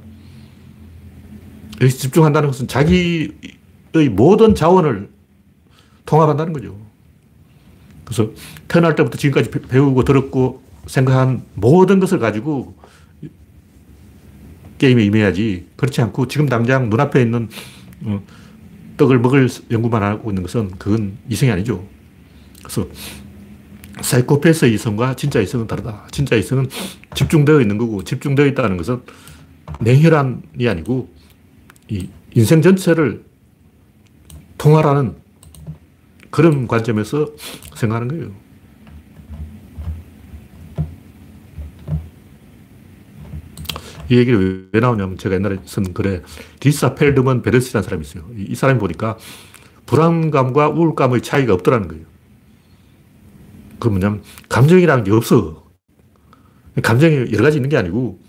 집중한다는 1.87 2.49
것은 2.49 2.67
자기의 2.67 3.31
모든 4.11 4.55
자원을 4.55 5.09
통합한다는 6.05 6.53
거죠. 6.53 6.75
그래서 8.03 8.31
태어날 8.67 8.95
때부터 8.95 9.17
지금까지 9.17 9.51
배우고 9.51 10.03
들었고 10.03 10.63
생각한 10.87 11.43
모든 11.53 11.99
것을 11.99 12.19
가지고 12.19 12.75
게임에 14.79 15.03
임해야지. 15.05 15.67
그렇지 15.75 16.01
않고 16.01 16.27
지금 16.27 16.47
당장 16.47 16.89
눈앞에 16.89 17.21
있는 17.21 17.49
어, 18.03 18.23
떡을 18.97 19.19
먹을 19.19 19.47
연구만 19.69 20.01
하고 20.01 20.31
있는 20.31 20.41
것은 20.41 20.71
그건 20.79 21.17
이성이 21.29 21.51
아니죠. 21.51 21.85
그래서 22.59 22.87
사이코패스 24.01 24.65
이성과 24.65 25.15
진짜 25.15 25.39
이성은 25.39 25.67
다르다. 25.67 26.07
진짜 26.11 26.35
이성은 26.35 26.69
집중되어 27.13 27.61
있는 27.61 27.77
거고 27.77 28.03
집중되어 28.03 28.45
있다는 28.47 28.77
것은 28.77 29.01
냉혈한이 29.81 30.67
아니고 30.67 31.09
이 31.89 32.07
인생 32.35 32.61
전체를 32.61 33.23
통할하는 34.57 35.15
그런 36.29 36.67
관점에서 36.67 37.27
생각하는 37.75 38.07
거예요. 38.07 38.31
이 44.09 44.17
얘기를 44.17 44.69
왜 44.71 44.79
나오냐면 44.79 45.17
제가 45.17 45.35
옛날에 45.35 45.57
쓴 45.65 45.93
글에 45.93 46.23
디사 46.59 46.95
펠드먼 46.95 47.41
베르스라는 47.41 47.83
사람이 47.83 48.01
있어요. 48.01 48.25
이 48.35 48.55
사람이 48.55 48.79
보니까 48.79 49.17
불안감과 49.85 50.69
우울감의 50.69 51.21
차이가 51.21 51.53
없더라는 51.53 51.87
거예요. 51.87 52.05
그 53.79 53.87
뭐냐면 53.87 54.23
감정이라는 54.49 55.03
게 55.03 55.11
없어. 55.11 55.67
감정이 56.81 57.31
여러 57.31 57.43
가지 57.43 57.57
있는 57.57 57.69
게 57.69 57.77
아니고 57.77 58.19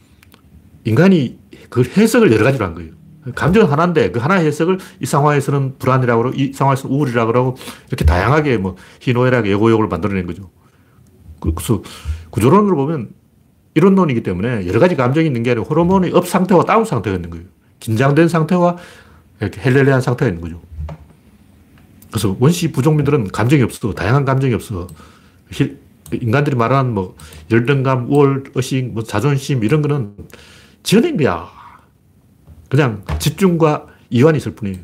인간이 0.85 1.39
그 1.69 1.83
해석을 1.83 2.33
여러 2.33 2.45
가지로 2.45 2.65
한 2.65 2.75
거예요. 2.75 3.00
감정은 3.35 3.71
하나인데 3.71 4.11
그 4.11 4.19
하나의 4.19 4.47
해석을 4.47 4.79
이 5.01 5.07
상황에서는 5.07 5.79
불안이라고 5.79 6.23
그러고 6.23 6.37
이 6.39 6.53
상황에서는 6.53 6.95
우울이라고 6.95 7.33
그러고 7.33 7.57
이렇게 7.89 8.05
다양하게 8.05 8.57
뭐 8.57 8.77
희노애락, 9.01 9.47
애오욕을 9.47 9.89
만들어낸 9.89 10.27
거죠. 10.27 10.51
그래서 11.41 11.83
구조론으로 12.31 12.77
보면 12.77 13.11
일원론이기 13.75 14.23
때문에 14.23 14.67
여러 14.67 14.81
가지 14.81 14.97
감정이 14.97 15.27
있는 15.27 15.43
게 15.43 15.51
아니라 15.51 15.65
호르몬의 15.65 16.13
up 16.13 16.27
상태와 16.27 16.65
down 16.65 16.85
상태가 16.85 17.17
있는 17.17 17.31
거예요. 17.31 17.45
긴장된 17.79 18.29
상태와 18.29 18.77
이렇게 19.41 19.61
헬렐레한 19.61 20.01
상태가 20.01 20.29
있는 20.29 20.43
거죠. 20.43 20.61
그래서 22.11 22.37
원시 22.41 22.73
부족민들은 22.73 23.29
감정이 23.29 23.63
없어. 23.63 23.93
다양한 23.93 24.25
감정이 24.25 24.53
없어. 24.55 24.89
인간들이 26.13 26.57
말하는 26.57 26.93
뭐 26.93 27.17
열등감, 27.51 28.11
우월, 28.11 28.45
의식, 28.55 28.93
뭐 28.93 29.03
자존심 29.03 29.63
이런 29.63 29.83
거는 29.83 30.15
지어낸 30.83 31.17
거야. 31.17 31.60
그냥 32.71 33.05
집중과 33.19 33.87
이완이 34.09 34.39
있을 34.39 34.55
뿐이에요. 34.55 34.79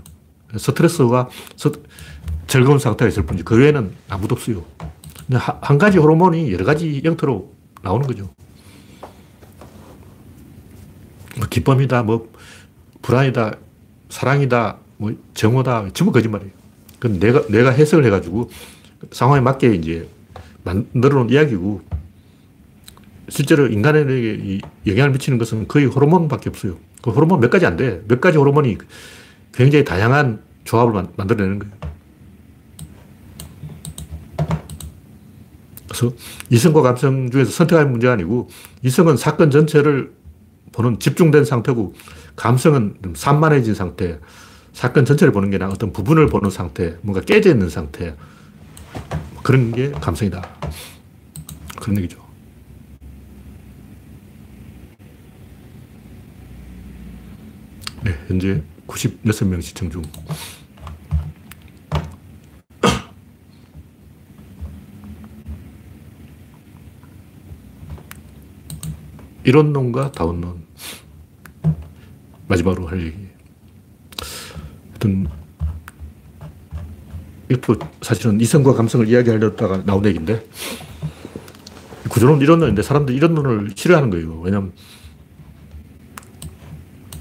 스트레스와 0.59 1.29
즐거운 2.47 2.79
상태가 2.79 3.09
있을 3.09 3.25
뿐이지 3.25 3.45
그 3.45 3.57
외에는 3.57 3.93
아무도 4.09 4.35
없어요. 4.35 4.65
한 5.31 5.79
가지 5.79 5.99
호르몬이 5.99 6.53
여러 6.53 6.65
가지 6.65 7.01
형태로 7.03 7.53
나오는 7.83 8.07
거죠. 8.07 8.29
뭐 11.39 11.47
기쁨이다, 11.49 12.03
뭐 12.03 12.31
불안이다, 13.03 13.57
사랑이다, 14.09 14.79
뭐 14.97 15.15
정오다, 15.35 15.91
전부 15.93 16.13
거짓말이에요. 16.13 16.51
그건 16.99 17.21
내가, 17.21 17.47
내가 17.49 17.71
해석을 17.71 18.05
해가지고 18.07 18.51
상황에 19.13 19.41
맞게 19.41 19.75
이제 19.75 20.09
만들어 20.65 21.19
놓은 21.19 21.31
이야기고 21.31 21.83
실제로 23.29 23.67
인간에게 23.67 24.61
영향을 24.87 25.13
미치는 25.13 25.39
것은 25.39 25.69
거의 25.69 25.87
호르몬밖에 25.87 26.49
없어요. 26.49 26.79
그 27.07 27.13
호르몬 27.13 27.39
몇 27.39 27.51
가지 27.51 27.65
안 27.65 27.77
돼. 27.77 28.03
몇 28.09 28.21
가지 28.21 28.37
호르몬이 28.37 28.77
굉장히 29.53 29.85
다양한 29.85 30.43
조합을 30.65 31.05
만들어내는 31.17 31.61
거예요. 31.61 31.75
그래서 35.89 36.13
이성과 36.51 36.83
감성 36.83 37.31
중에서 37.31 37.53
선택할 37.53 37.89
문제가 37.89 38.15
아니고 38.15 38.49
이성은 38.83 39.17
사건 39.17 39.53
전체를 39.53 40.13
보는 40.73 40.99
집중된 40.99 41.45
상태고 41.45 41.95
감성은 42.35 42.97
산만해진 43.15 43.75
상태, 43.75 44.19
사건 44.73 45.05
전체를 45.05 45.33
보는 45.33 45.51
게 45.51 45.57
아니라 45.57 45.71
어떤 45.71 45.93
부분을 45.93 46.27
보는 46.27 46.51
상태, 46.51 46.97
뭔가 47.03 47.21
깨져 47.21 47.51
있는 47.51 47.71
상태, 47.71 48.17
그런 49.45 49.71
게 49.71 49.93
감성이다. 49.93 50.43
그런 51.81 51.99
얘기죠. 51.99 52.26
네, 58.07 58.17
현재 58.29 58.63
96명 58.87 59.61
시청 59.61 59.91
중. 59.91 60.01
이론론과 69.43 70.13
다운론. 70.13 70.65
마지막으로 72.47 72.87
할 72.87 73.05
얘기. 73.05 73.27
하여튼, 74.91 75.27
이것도 77.51 77.81
사실은 78.03 78.41
이성과 78.41 78.75
감성을 78.75 79.09
이야기하려다가 79.09 79.85
나온 79.85 80.07
얘기인데, 80.07 80.47
구조론 82.09 82.41
이론론인데 82.41 82.83
사람들이 82.83 83.17
이론론을 83.17 83.73
싫어하는 83.75 84.11
거예요. 84.11 84.39
왜냐면, 84.43 84.73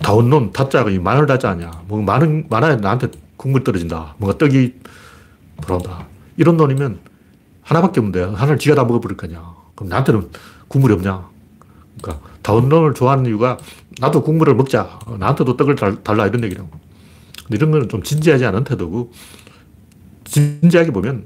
다운론, 0.06 0.52
타짜가 0.54 0.92
이 0.92 1.00
마늘 1.00 1.26
아니야. 1.48 1.82
뭐 1.88 2.00
많은, 2.00 2.46
많아야 2.48 2.76
나한테 2.76 3.08
국물 3.38 3.64
떨어진다. 3.64 4.14
뭔가 4.20 4.38
떡이 4.38 4.76
돌아온다. 5.64 6.06
이런론이면 6.38 7.00
하나밖에 7.64 8.02
없는데, 8.02 8.22
하나를 8.22 8.60
지가 8.60 8.76
다 8.76 8.84
먹어버릴 8.84 9.18
거냐. 9.18 9.56
그럼 9.74 9.90
나한테는 9.90 10.30
국물이 10.68 10.94
없냐. 10.94 11.28
그러니까 12.00 12.24
다운론을 12.44 12.94
좋아하는 12.94 13.26
이유가 13.26 13.58
나도 14.00 14.22
국물을 14.22 14.54
먹자. 14.54 15.00
나한테도 15.18 15.58
떡을 15.58 15.74
달라. 16.04 16.28
이런 16.28 16.44
얘기라고. 16.44 16.70
이런 17.50 17.72
거는 17.72 17.90
좀 17.90 18.04
진지하지 18.04 18.46
않은 18.46 18.64
태도고, 18.64 19.12
진지하게 20.26 20.92
보면 20.92 21.26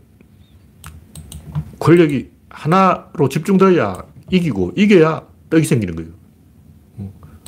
권력이 1.80 2.30
하나로 2.48 3.28
집중되어야 3.28 4.04
이기고, 4.32 4.72
이겨야 4.78 5.24
떡이 5.50 5.66
생기는 5.66 5.98
거예요. 5.98 6.19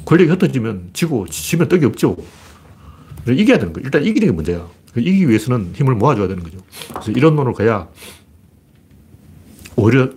권력이 0.05 0.29
흩어지면 0.31 0.89
지고, 0.93 1.27
지면 1.27 1.67
떡이 1.67 1.85
없죠. 1.85 2.17
이겨야 3.27 3.57
되는 3.57 3.73
거예요. 3.73 3.85
일단 3.85 4.03
이기는 4.03 4.27
게 4.27 4.31
문제야. 4.31 4.67
이기기 4.95 5.29
위해서는 5.29 5.73
힘을 5.73 5.95
모아줘야 5.95 6.27
되는 6.27 6.43
거죠. 6.43 6.57
그래서 6.89 7.11
이런 7.11 7.35
논을 7.35 7.53
가야 7.53 7.87
오히려 9.75 10.09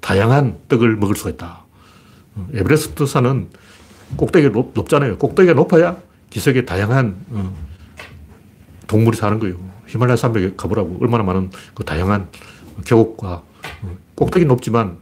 다양한 0.00 0.58
떡을 0.68 0.96
먹을 0.96 1.14
수가 1.14 1.30
있다. 1.30 1.64
에베레스트 2.52 3.06
산은 3.06 3.48
꼭대기가 4.16 4.52
높, 4.52 4.88
잖아요 4.88 5.16
꼭대기가 5.18 5.54
높아야 5.54 5.96
기슭에 6.30 6.64
다양한 6.64 7.16
어, 7.30 7.56
동물이 8.86 9.16
사는 9.16 9.38
거예요. 9.38 9.56
히말라야 9.88 10.16
산맥에 10.16 10.54
가보라고. 10.56 10.98
얼마나 11.00 11.24
많은 11.24 11.50
그 11.74 11.84
다양한 11.84 12.28
계곡과 12.84 13.42
어, 13.82 13.96
꼭대기 14.14 14.46
높지만 14.46 14.98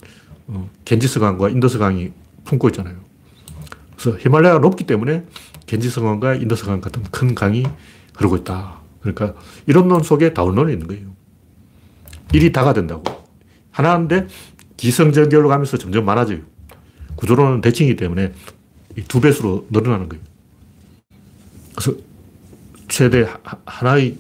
어, 0.47 0.69
갠지스 0.85 1.19
강과 1.21 1.49
인더스 1.49 1.79
강이 1.79 2.13
품고 2.45 2.69
있잖아요. 2.69 2.97
그래서 3.97 4.19
히말라야가 4.19 4.59
높기 4.61 4.85
때문에 4.85 5.25
갠지스강과 5.67 6.35
인더스강 6.37 6.81
같은 6.81 7.03
큰 7.11 7.35
강이 7.35 7.65
흐르고 8.15 8.37
있다. 8.39 8.81
그러니까 9.01 9.35
이론론 9.67 10.03
속에 10.03 10.35
다운론이 10.35 10.73
있는 10.73 10.87
거예요. 10.87 11.15
일이 12.33 12.53
다가 12.53 12.73
된다고. 12.73 13.25
하나인데 13.71 14.27
기성전결로 14.77 15.49
가면서 15.49 15.77
점점 15.77 16.05
많아져요. 16.05 16.41
구조론은 17.17 17.61
대칭이기 17.61 17.97
때문에 17.97 18.33
두 19.09 19.21
배수로 19.21 19.67
늘어나는 19.71 20.09
거예요. 20.09 20.25
그래서 21.75 21.99
최대 22.89 23.27
하나의 23.65 24.17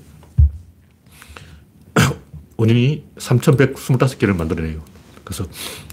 원인이 2.56 3.04
3,125개를 3.16 4.36
만들어내요. 4.36 4.82
그래서 5.22 5.44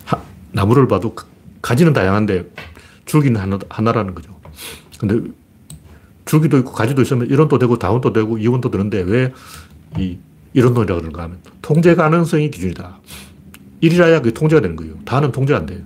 하, 0.05 0.21
나무를 0.51 0.87
봐도 0.87 1.15
가지는 1.61 1.93
다양한데 1.93 2.49
줄기는 3.05 3.39
하나, 3.39 3.59
하나 3.69 3.91
라는 3.91 4.15
거죠. 4.15 4.39
근데 4.99 5.19
줄기도 6.25 6.57
있고 6.59 6.71
가지도 6.71 7.01
있으면 7.01 7.27
이론도 7.27 7.57
되고 7.57 7.77
다운도 7.77 8.13
되고 8.13 8.37
이원도 8.37 8.71
되는데 8.71 9.01
왜이 9.01 10.19
이론론이라고 10.53 11.01
그러는가 11.01 11.23
하면 11.23 11.39
통제 11.61 11.95
가능성이 11.95 12.51
기준이다. 12.51 12.99
1이라야 13.81 14.21
그게 14.21 14.31
통제가 14.31 14.61
되는 14.61 14.75
거예요. 14.75 14.95
다는 15.05 15.31
통제가 15.31 15.59
안 15.59 15.65
돼요. 15.65 15.79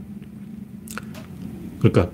그러니까 1.80 2.11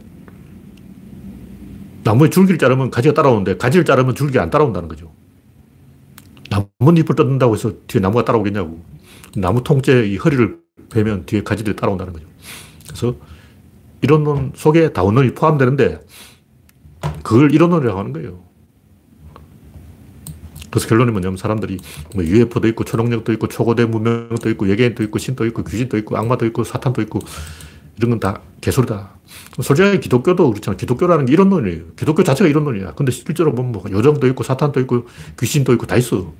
나무의 2.04 2.30
줄기를 2.30 2.58
자르면 2.58 2.92
가지가 2.92 3.14
따라오는데 3.14 3.58
가지를 3.58 3.86
자르면 3.86 4.16
줄기가 4.16 4.44
안 4.44 4.50
따라온다는 4.50 4.90
거죠. 4.90 5.12
나뭇잎을 6.50 7.16
뜯는다고 7.16 7.56
해서 7.56 7.72
뒤에 7.88 8.02
나무가 8.02 8.26
따라오겠냐고. 8.26 8.84
나무 9.38 9.64
통째 9.64 10.06
이 10.06 10.18
허리를 10.18 10.60
베면 10.90 11.26
뒤에 11.26 11.44
가지들이 11.44 11.76
따라온다는 11.76 12.12
거죠. 12.12 12.26
그래서 12.86 13.16
이론론 14.02 14.54
속에 14.56 14.94
다원론이 14.94 15.34
포함되는데 15.34 16.00
그걸 17.24 17.54
이론론이라고 17.54 18.00
하는 18.00 18.14
거예요. 18.14 18.44
그래서 20.70 20.88
결론이 20.88 21.12
뭐냐면 21.12 21.38
사람들이 21.38 21.78
뭐 22.16 22.24
UFO도 22.24 22.68
있고 22.70 22.84
초능력도 22.86 23.34
있고 23.34 23.48
초고대 23.48 23.86
문명도 23.86 24.50
있고 24.52 24.66
외계인도 24.66 25.04
있고 25.04 25.20
신도 25.20 25.46
있고 25.48 25.64
귀신도 25.64 25.98
있고 25.98 26.18
악마도 26.18 26.46
있고 26.46 26.64
사탄도 26.64 27.02
있고 27.02 27.20
이런 27.98 28.12
건 28.12 28.20
다 28.20 28.42
개소리다. 28.62 29.10
솔직하게 29.62 30.00
기독교도 30.00 30.50
그렇잖아. 30.52 30.78
기독교라는 30.78 31.26
게 31.26 31.34
이론론이에요. 31.34 31.94
기독교 31.98 32.24
자체가 32.24 32.48
이론론이야. 32.50 32.94
근데 32.94 33.12
실제로 33.12 33.54
보면 33.54 33.72
뭐 33.72 33.84
요정도 33.90 34.28
있고 34.28 34.44
사탄도 34.44 34.80
있고 34.82 35.08
귀신도 35.40 35.74
있고 35.74 35.88
다 35.88 35.98
있어. 35.98 36.32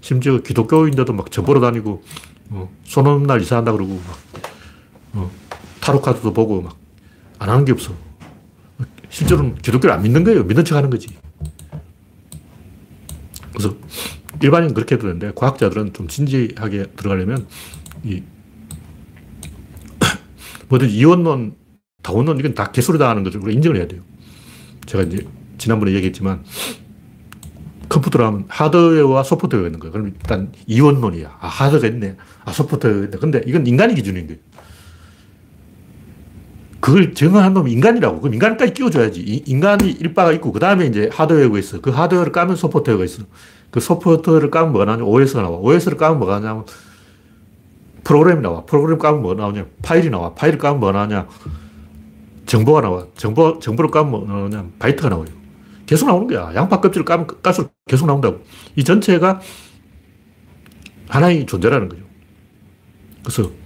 심지어 0.00 0.38
기독교인데도 0.38 1.12
막 1.12 1.30
저보러 1.30 1.60
다니고 1.60 2.02
어, 2.50 2.70
손 2.84 3.06
없는 3.06 3.26
날 3.26 3.40
이사한다 3.40 3.72
그러고 3.72 4.00
막 4.06 4.18
어, 5.14 5.30
타로 5.80 6.00
카드도 6.00 6.32
보고 6.32 6.62
막 6.62 6.76
안 7.42 7.48
하는 7.48 7.64
게 7.64 7.72
없어. 7.72 7.92
실제로는 9.08 9.56
기독교를 9.56 9.92
안 9.92 10.02
믿는 10.02 10.22
거예요. 10.22 10.44
믿는 10.44 10.64
척 10.64 10.76
하는 10.76 10.90
거지. 10.90 11.08
그래서 13.52 13.74
일반인 14.40 14.72
그렇게 14.72 14.96
되는데 14.96 15.32
과학자들은 15.34 15.92
좀 15.92 16.06
진지하게 16.06 16.92
들어가려면 16.96 17.48
이 18.04 18.22
뭐든 20.68 20.88
이원론, 20.88 21.56
다원론 22.02 22.38
이건 22.38 22.54
다 22.54 22.70
개소리다 22.70 23.08
하는 23.10 23.24
거죠. 23.24 23.40
인정을 23.40 23.76
해야 23.76 23.88
돼요. 23.88 24.02
제가 24.86 25.02
이제 25.02 25.26
지난번에 25.58 25.92
얘기했지만 25.94 26.44
컴퓨터로 27.88 28.24
하면 28.24 28.44
하드웨어와 28.48 29.24
소프트웨어가 29.24 29.66
있는 29.66 29.80
거예요. 29.80 29.92
그럼 29.92 30.06
일단 30.06 30.52
이원론이야. 30.66 31.38
아, 31.40 31.46
하드가 31.48 31.88
있네. 31.88 32.16
아, 32.44 32.52
소프트웨어가 32.52 33.04
있네. 33.06 33.18
근데 33.18 33.42
이건 33.46 33.66
인간이 33.66 33.94
기준인 33.96 34.28
거예요. 34.28 34.40
그걸 36.82 37.14
정한 37.14 37.54
놈이 37.54 37.70
인간이라고. 37.70 38.20
그럼 38.20 38.34
인간까지 38.34 38.74
끼워줘야지. 38.74 39.44
인간이 39.46 39.92
일빠가 39.92 40.32
있고, 40.32 40.50
그 40.50 40.58
다음에 40.58 40.84
이제 40.86 41.08
하드웨어가 41.12 41.56
있어. 41.60 41.80
그 41.80 41.90
하드웨어를 41.90 42.32
까면 42.32 42.56
소프트웨어가 42.56 43.04
있어. 43.04 43.22
그 43.70 43.78
소프트웨어를 43.78 44.50
까면 44.50 44.72
뭐가 44.72 44.86
나오냐? 44.86 45.04
OS가 45.04 45.42
나와. 45.42 45.58
OS를 45.58 45.96
까면 45.96 46.18
뭐가 46.18 46.40
나오냐면 46.40 46.66
프로그램이 48.02 48.42
나와. 48.42 48.64
프로그램 48.64 48.98
까면 48.98 49.22
뭐가 49.22 49.40
나오냐? 49.40 49.66
파일이 49.80 50.10
나와. 50.10 50.34
파일을 50.34 50.58
까면 50.58 50.80
뭐가 50.80 50.98
나오냐? 50.98 51.28
정보가 52.46 52.80
나와. 52.80 53.06
정보, 53.14 53.60
정보를 53.60 53.92
까면 53.92 54.10
뭐가 54.10 54.32
나오냐? 54.32 54.66
바이트가 54.80 55.08
나와요. 55.08 55.26
계속 55.86 56.06
나오는 56.06 56.26
거야. 56.26 56.52
양파 56.56 56.80
껍질을 56.80 57.04
까면 57.04 57.28
깔수록 57.44 57.72
계속 57.86 58.06
나온다고. 58.06 58.40
이 58.74 58.82
전체가 58.82 59.40
하나의 61.08 61.46
존재라는 61.46 61.88
거죠. 61.88 62.02
그래서 63.22 63.61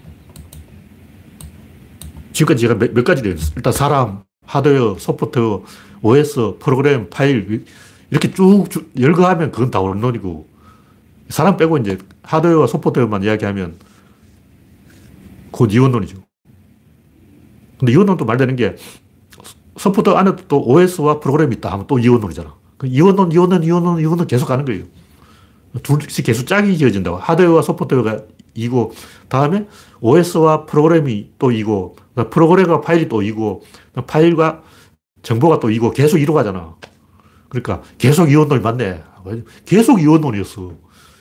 지금까지 2.36 2.60
제가 2.60 2.74
몇, 2.74 2.92
몇 2.92 3.04
가지 3.04 3.22
돼요. 3.22 3.34
일단 3.56 3.72
사람, 3.72 4.22
하드웨어, 4.44 4.96
소프트웨어, 4.98 5.62
OS, 6.02 6.56
프로그램, 6.58 7.08
파일 7.08 7.64
이렇게 8.10 8.30
쭉, 8.30 8.66
쭉 8.68 8.92
열거하면 9.00 9.50
그건 9.50 9.70
다 9.70 9.80
원론이고 9.80 10.46
사람 11.30 11.56
빼고 11.56 11.78
이제 11.78 11.96
하드웨어와 12.22 12.66
소프트웨어만 12.66 13.22
이야기하면 13.22 13.76
곧 15.50 15.72
이원론이죠. 15.72 16.18
근데 17.78 17.92
이원론도 17.92 18.24
말되는 18.26 18.56
게 18.56 18.76
소프트 19.78 20.10
안에도 20.10 20.44
또 20.48 20.62
OS와 20.62 21.20
프로그램이 21.20 21.56
있다 21.56 21.72
하면 21.72 21.86
또 21.86 21.98
이원론이잖아. 21.98 22.54
그 22.76 22.86
이원론, 22.86 23.32
이원론, 23.32 23.64
이원론, 23.64 24.00
이원론 24.00 24.26
계속 24.26 24.46
가는 24.46 24.64
거예요. 24.66 24.84
둘씩 25.82 26.26
계속 26.26 26.46
짝이 26.46 26.76
지어진다고. 26.76 27.16
하드웨어와 27.16 27.62
소프트웨어가 27.62 28.20
이고, 28.56 28.92
다음에 29.28 29.66
OS와 30.00 30.66
프로그램이 30.66 31.30
또 31.38 31.52
이고, 31.52 31.96
프로그램과 32.30 32.80
파일이 32.80 33.08
또 33.08 33.22
이고, 33.22 33.62
파일과 34.06 34.62
정보가 35.22 35.60
또 35.60 35.70
이고, 35.70 35.90
계속 35.92 36.18
이로 36.18 36.34
가잖아. 36.34 36.74
그러니까 37.48 37.82
계속 37.98 38.30
이원론이 38.30 38.62
맞네. 38.62 39.02
계속 39.64 40.00
이원론이었어. 40.00 40.72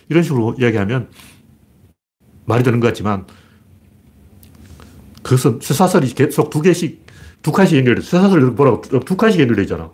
이런 0.09 0.23
식으로 0.23 0.55
이야기하면 0.59 1.09
말이 2.45 2.63
되는 2.63 2.79
것 2.79 2.87
같지만, 2.87 3.25
그것은 5.25 5.59
쇠사슬이 5.59 6.13
계속 6.13 6.51
두 6.51 6.61
개씩, 6.61 7.03
두 7.41 7.51
칸씩 7.51 7.77
연결돼. 7.79 8.01
쇠사슬 8.01 8.55
보라고 8.55 8.81
두 8.81 9.17
칸씩 9.17 9.41
연결돼 9.41 9.63
있잖아. 9.63 9.89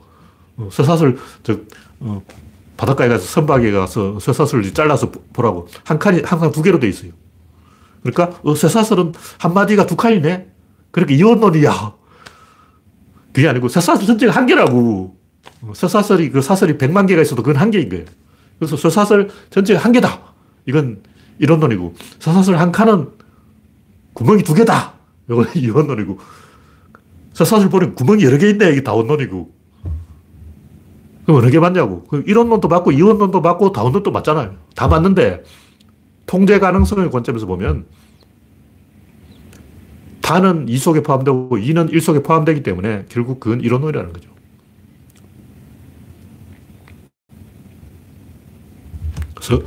어, 0.57 0.69
쇠사슬, 0.69 1.17
저, 1.43 1.57
어, 2.01 2.21
바닷가에 2.75 3.07
가서 3.07 3.25
선박에 3.25 3.71
가서 3.71 4.19
쇠사슬을 4.19 4.73
잘라서 4.73 5.11
보라고. 5.31 5.67
한 5.85 5.99
칸이 5.99 6.21
항상 6.23 6.51
두 6.51 6.61
개로 6.61 6.79
돼 6.79 6.89
있어요. 6.89 7.11
그러니까, 8.01 8.39
어, 8.43 8.55
쇠사슬은 8.55 9.13
한 9.39 9.53
마디가 9.53 9.85
두 9.85 9.95
칸이네? 9.95 10.47
그렇게 10.91 11.15
이원론이야. 11.15 11.95
그게 13.33 13.47
아니고 13.47 13.67
쇠사슬 13.67 14.05
전체가 14.07 14.33
한 14.33 14.45
개라고. 14.45 15.15
어, 15.61 15.73
쇠사슬이, 15.73 16.31
그 16.31 16.41
사슬이 16.41 16.77
백만 16.77 17.05
개가 17.05 17.21
있어도 17.21 17.43
그건 17.43 17.61
한 17.61 17.71
개인 17.71 17.89
거예요. 17.89 18.05
그래서 18.59 18.75
쇠사슬 18.75 19.29
전체가 19.49 19.79
한 19.79 19.91
개다. 19.91 20.19
이건 20.65 21.01
이론론이고, 21.39 21.95
쇠사슬 22.19 22.59
한 22.59 22.71
칸은 22.71 23.09
구멍이 24.13 24.43
두 24.43 24.53
개다. 24.53 24.93
이건 25.29 25.47
이원론이고. 25.55 26.19
사실 27.33 27.69
보니 27.69 27.95
구멍이 27.95 28.23
여러 28.23 28.37
개 28.37 28.49
있네. 28.49 28.71
이게 28.71 28.83
다원론이고. 28.83 29.51
그럼 31.25 31.39
어느 31.39 31.49
게 31.49 31.59
맞냐고. 31.59 32.05
이론론도 32.25 32.67
맞고 32.67 32.91
이원론도 32.91 33.41
맞고 33.41 33.71
다원론도 33.71 34.11
맞잖아요. 34.11 34.55
다 34.75 34.87
맞는데 34.87 35.43
통제 36.31 36.59
가능성의 36.59 37.11
관점에서 37.11 37.45
보면 37.45 37.87
다는 40.21 40.69
2 40.69 40.77
속에 40.77 41.03
포함되고 41.03 41.49
2는 41.49 41.91
1 41.91 41.99
속에 41.99 42.23
포함되기 42.23 42.63
때문에 42.63 43.03
결국 43.09 43.41
그건 43.41 43.59
이론론이라는 43.59 44.13
거죠. 44.13 44.29
그래서 49.35 49.61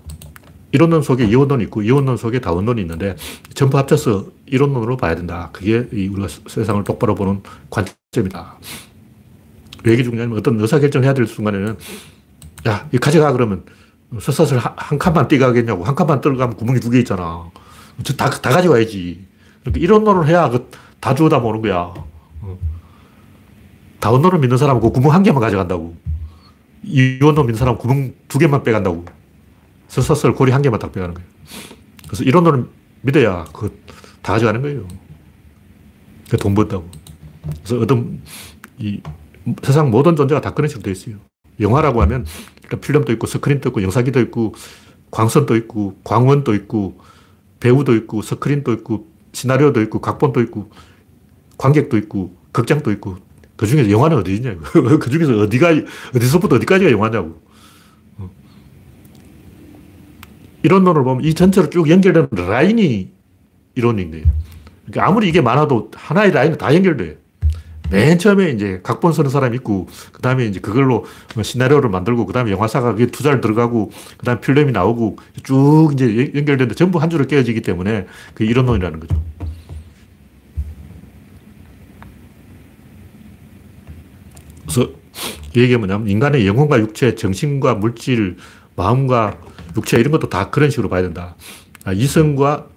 이론론 0.72 1.02
속에 1.02 1.26
이원론이 1.26 1.64
있고 1.64 1.82
이원론 1.82 2.16
속에 2.16 2.40
다원론이 2.40 2.80
있는데 2.80 3.16
전부 3.52 3.76
합쳐서 3.76 4.28
이론론으로 4.46 4.96
봐야 4.96 5.14
된다. 5.14 5.50
그게 5.52 5.86
우리가 5.92 6.28
세상을 6.46 6.82
똑바로 6.84 7.14
보는 7.14 7.42
관점이다. 7.68 8.58
왜 9.84 9.92
이게 9.92 10.02
중요하냐면 10.02 10.38
어떤 10.38 10.58
의사결정을 10.58 11.04
해야 11.04 11.12
될 11.12 11.26
순간에는 11.26 11.76
야, 12.68 12.88
이 12.90 12.96
가져가 12.96 13.32
그러면 13.32 13.64
쇠사슬 14.18 14.58
한, 14.58 14.72
한 14.76 14.98
칸만 14.98 15.28
띄가겠냐고. 15.28 15.84
한 15.84 15.94
칸만 15.94 16.20
떨어가면 16.20 16.56
구멍이 16.56 16.80
두 16.80 16.90
개 16.90 16.98
있잖아. 16.98 17.50
다, 18.16 18.30
다 18.30 18.50
가져와야지. 18.50 19.26
그러니까 19.62 19.80
이론론을 19.84 20.26
해야 20.28 20.48
그 20.48 20.68
다 21.00 21.14
주워다 21.14 21.38
모는 21.38 21.62
거야. 21.62 21.94
어. 22.42 22.58
다원론을 24.00 24.38
믿는 24.40 24.58
사람은 24.58 24.82
그 24.82 24.90
구멍 24.90 25.12
한 25.14 25.22
개만 25.22 25.40
가져간다고. 25.40 25.96
이원론 26.82 27.46
믿는 27.46 27.54
사람은 27.58 27.78
구멍 27.78 28.12
두 28.28 28.38
개만 28.38 28.62
빼간다고. 28.62 29.06
쇠사슬 29.88 30.34
고리 30.34 30.52
한 30.52 30.60
개만 30.60 30.78
딱 30.78 30.92
빼가는 30.92 31.14
거예요. 31.14 31.28
그래서 32.06 32.22
이론론을 32.24 32.66
믿어야 33.02 33.44
그 33.52 33.80
다 34.22 34.34
가져가는 34.34 34.60
거예요. 34.60 34.86
돈 36.38 36.54
번다고. 36.54 36.86
그래서 37.64 37.80
어떤 37.80 38.20
이 38.78 39.00
세상 39.62 39.90
모든 39.90 40.14
존재가 40.14 40.42
다 40.42 40.52
그런 40.52 40.68
식으로 40.68 40.82
되어 40.82 40.92
있어요. 40.92 41.16
영화라고 41.58 42.02
하면 42.02 42.26
일단 42.70 42.80
필름도 42.80 43.12
있고 43.12 43.26
스크린도 43.26 43.70
있고 43.70 43.82
영상기도 43.82 44.20
있고 44.20 44.54
광선도 45.10 45.56
있고 45.56 45.98
광원도 46.04 46.54
있고 46.54 47.00
배우도 47.58 47.96
있고 47.96 48.22
스크린도 48.22 48.72
있고 48.74 49.08
시나리오도 49.32 49.82
있고 49.82 50.00
각본도 50.00 50.40
있고 50.42 50.70
관객도 51.58 51.98
있고 51.98 52.36
극장도 52.52 52.92
있고 52.92 53.18
그 53.56 53.66
중에서 53.66 53.90
영화는 53.90 54.16
어디 54.16 54.36
있냐고. 54.36 54.60
그 54.98 55.10
중에서 55.10 55.38
어디가, 55.40 55.68
어디서부터 56.16 56.56
어디까지가 56.56 56.90
영화냐고. 56.92 57.42
어. 58.16 58.30
이론론을 60.62 61.04
보면 61.04 61.24
이 61.24 61.34
전체로 61.34 61.68
쭉 61.68 61.90
연결되는 61.90 62.28
라인이 62.32 63.10
이론인 63.74 64.12
거예요. 64.12 64.26
그러니까 64.86 65.06
아무리 65.06 65.28
이게 65.28 65.42
많아도 65.42 65.90
하나의 65.94 66.32
라인은 66.32 66.56
다 66.56 66.74
연결돼요. 66.74 67.16
맨 67.90 68.18
처음에 68.18 68.50
이제 68.50 68.80
각본 68.82 69.12
쓰는 69.12 69.30
사람이 69.30 69.56
있고, 69.56 69.88
그 70.12 70.22
다음에 70.22 70.46
이제 70.46 70.60
그걸로 70.60 71.04
시나리오를 71.42 71.90
만들고, 71.90 72.24
그 72.24 72.32
다음에 72.32 72.52
영화사가 72.52 72.92
그게 72.92 73.06
투자를 73.06 73.40
들어가고, 73.40 73.90
그 74.16 74.24
다음에 74.24 74.40
필름이 74.40 74.72
나오고, 74.72 75.18
쭉 75.42 75.90
이제 75.92 76.32
연결되는데 76.34 76.74
전부 76.74 77.00
한 77.00 77.10
줄로 77.10 77.26
깨어지기 77.26 77.62
때문에 77.62 78.06
그 78.34 78.44
이론론이라는 78.44 79.00
거죠. 79.00 79.20
그래서 84.62 84.90
이 85.56 85.60
얘기가 85.60 85.78
뭐냐면 85.78 86.08
인간의 86.08 86.46
영혼과 86.46 86.78
육체, 86.78 87.16
정신과 87.16 87.74
물질, 87.74 88.36
마음과 88.76 89.38
육체 89.76 89.98
이런 89.98 90.12
것도 90.12 90.28
다 90.28 90.50
그런 90.50 90.70
식으로 90.70 90.88
봐야 90.88 91.02
된다. 91.02 91.34
아, 91.84 91.92
이성과 91.92 92.68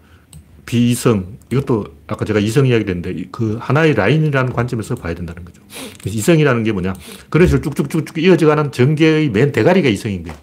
비이성, 0.65 1.37
이것도 1.51 1.85
아까 2.07 2.25
제가 2.25 2.39
이성 2.39 2.65
이야기를 2.65 2.95
했는데 2.95 3.25
그 3.31 3.57
하나의 3.59 3.93
라인이라는 3.95 4.53
관점에서 4.53 4.95
봐야 4.95 5.13
된다는 5.13 5.43
거죠. 5.45 5.61
이성이라는 6.05 6.63
게 6.63 6.71
뭐냐. 6.71 6.93
그런 7.29 7.47
식으로 7.47 7.61
쭉쭉쭉쭉 7.61 8.17
이어져가는 8.19 8.71
전개의 8.71 9.29
맨 9.29 9.51
대가리가 9.51 9.89
이성인 9.89 10.23
거예요. 10.23 10.37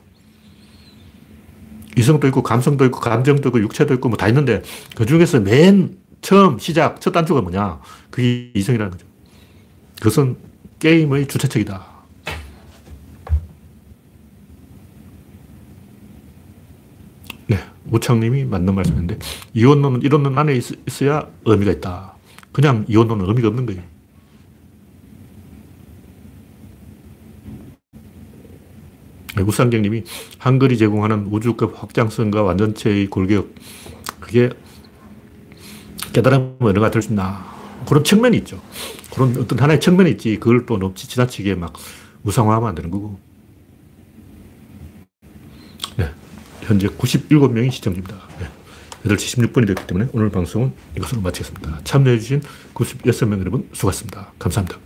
이성도 1.96 2.26
있고 2.28 2.42
감성도 2.42 2.84
있고 2.86 3.00
감정도 3.00 3.48
있고 3.48 3.60
육체도 3.60 3.94
있고 3.94 4.08
뭐 4.08 4.16
다 4.16 4.28
있는데 4.28 4.62
그 4.94 5.06
중에서 5.06 5.40
맨 5.40 5.96
처음 6.22 6.58
시작, 6.58 7.00
첫 7.00 7.12
단추가 7.12 7.40
뭐냐. 7.40 7.80
그게 8.10 8.50
이성이라는 8.54 8.90
거죠. 8.92 9.06
그것은 9.98 10.36
게임의 10.78 11.28
주체책이다. 11.28 11.86
네, 17.48 17.58
우창님이 17.90 18.44
맞는 18.44 18.74
말씀인데 18.74 19.18
이원론은 19.54 20.02
이론론 20.02 20.36
안에 20.38 20.54
있, 20.56 21.02
어야 21.02 21.28
의미가 21.44 21.72
있다. 21.72 22.14
그냥 22.52 22.84
이원론은 22.88 23.26
의미가 23.28 23.48
없는 23.48 23.66
거예요. 23.66 23.82
네, 29.36 29.42
우상경님이 29.42 30.04
한글이 30.38 30.76
제공하는 30.78 31.26
우주급 31.30 31.80
확장성과 31.80 32.42
완전체의 32.42 33.06
골격 33.06 33.54
그게 34.18 34.50
깨달음의 36.12 36.56
언어가 36.60 36.90
될 36.90 37.02
수 37.02 37.10
있나 37.10 37.44
그런 37.86 38.04
측면이 38.04 38.36
있죠. 38.38 38.60
그런 39.14 39.36
어떤 39.38 39.58
하나의 39.58 39.80
측면이 39.80 40.10
있지. 40.12 40.36
그걸 40.38 40.66
또 40.66 40.78
너무 40.78 40.94
지나치게 40.94 41.54
막 41.54 41.72
우상화하면 42.24 42.68
안 42.68 42.74
되는 42.74 42.90
거고. 42.90 43.18
네. 45.96 46.10
현재 46.70 46.86
97명이 46.86 47.72
시청 47.72 47.94
중입니다. 47.94 48.16
네. 48.38 48.46
8시 49.04 49.50
16분이 49.50 49.66
됐기 49.66 49.88
때문에 49.88 50.08
오늘 50.12 50.30
방송은 50.30 50.72
이것으로 50.96 51.20
마치겠습니다. 51.20 51.80
참여해주신 51.82 52.42
96명 52.74 53.40
여러분 53.40 53.68
수고하셨습니다. 53.72 54.32
감사합니다. 54.38 54.78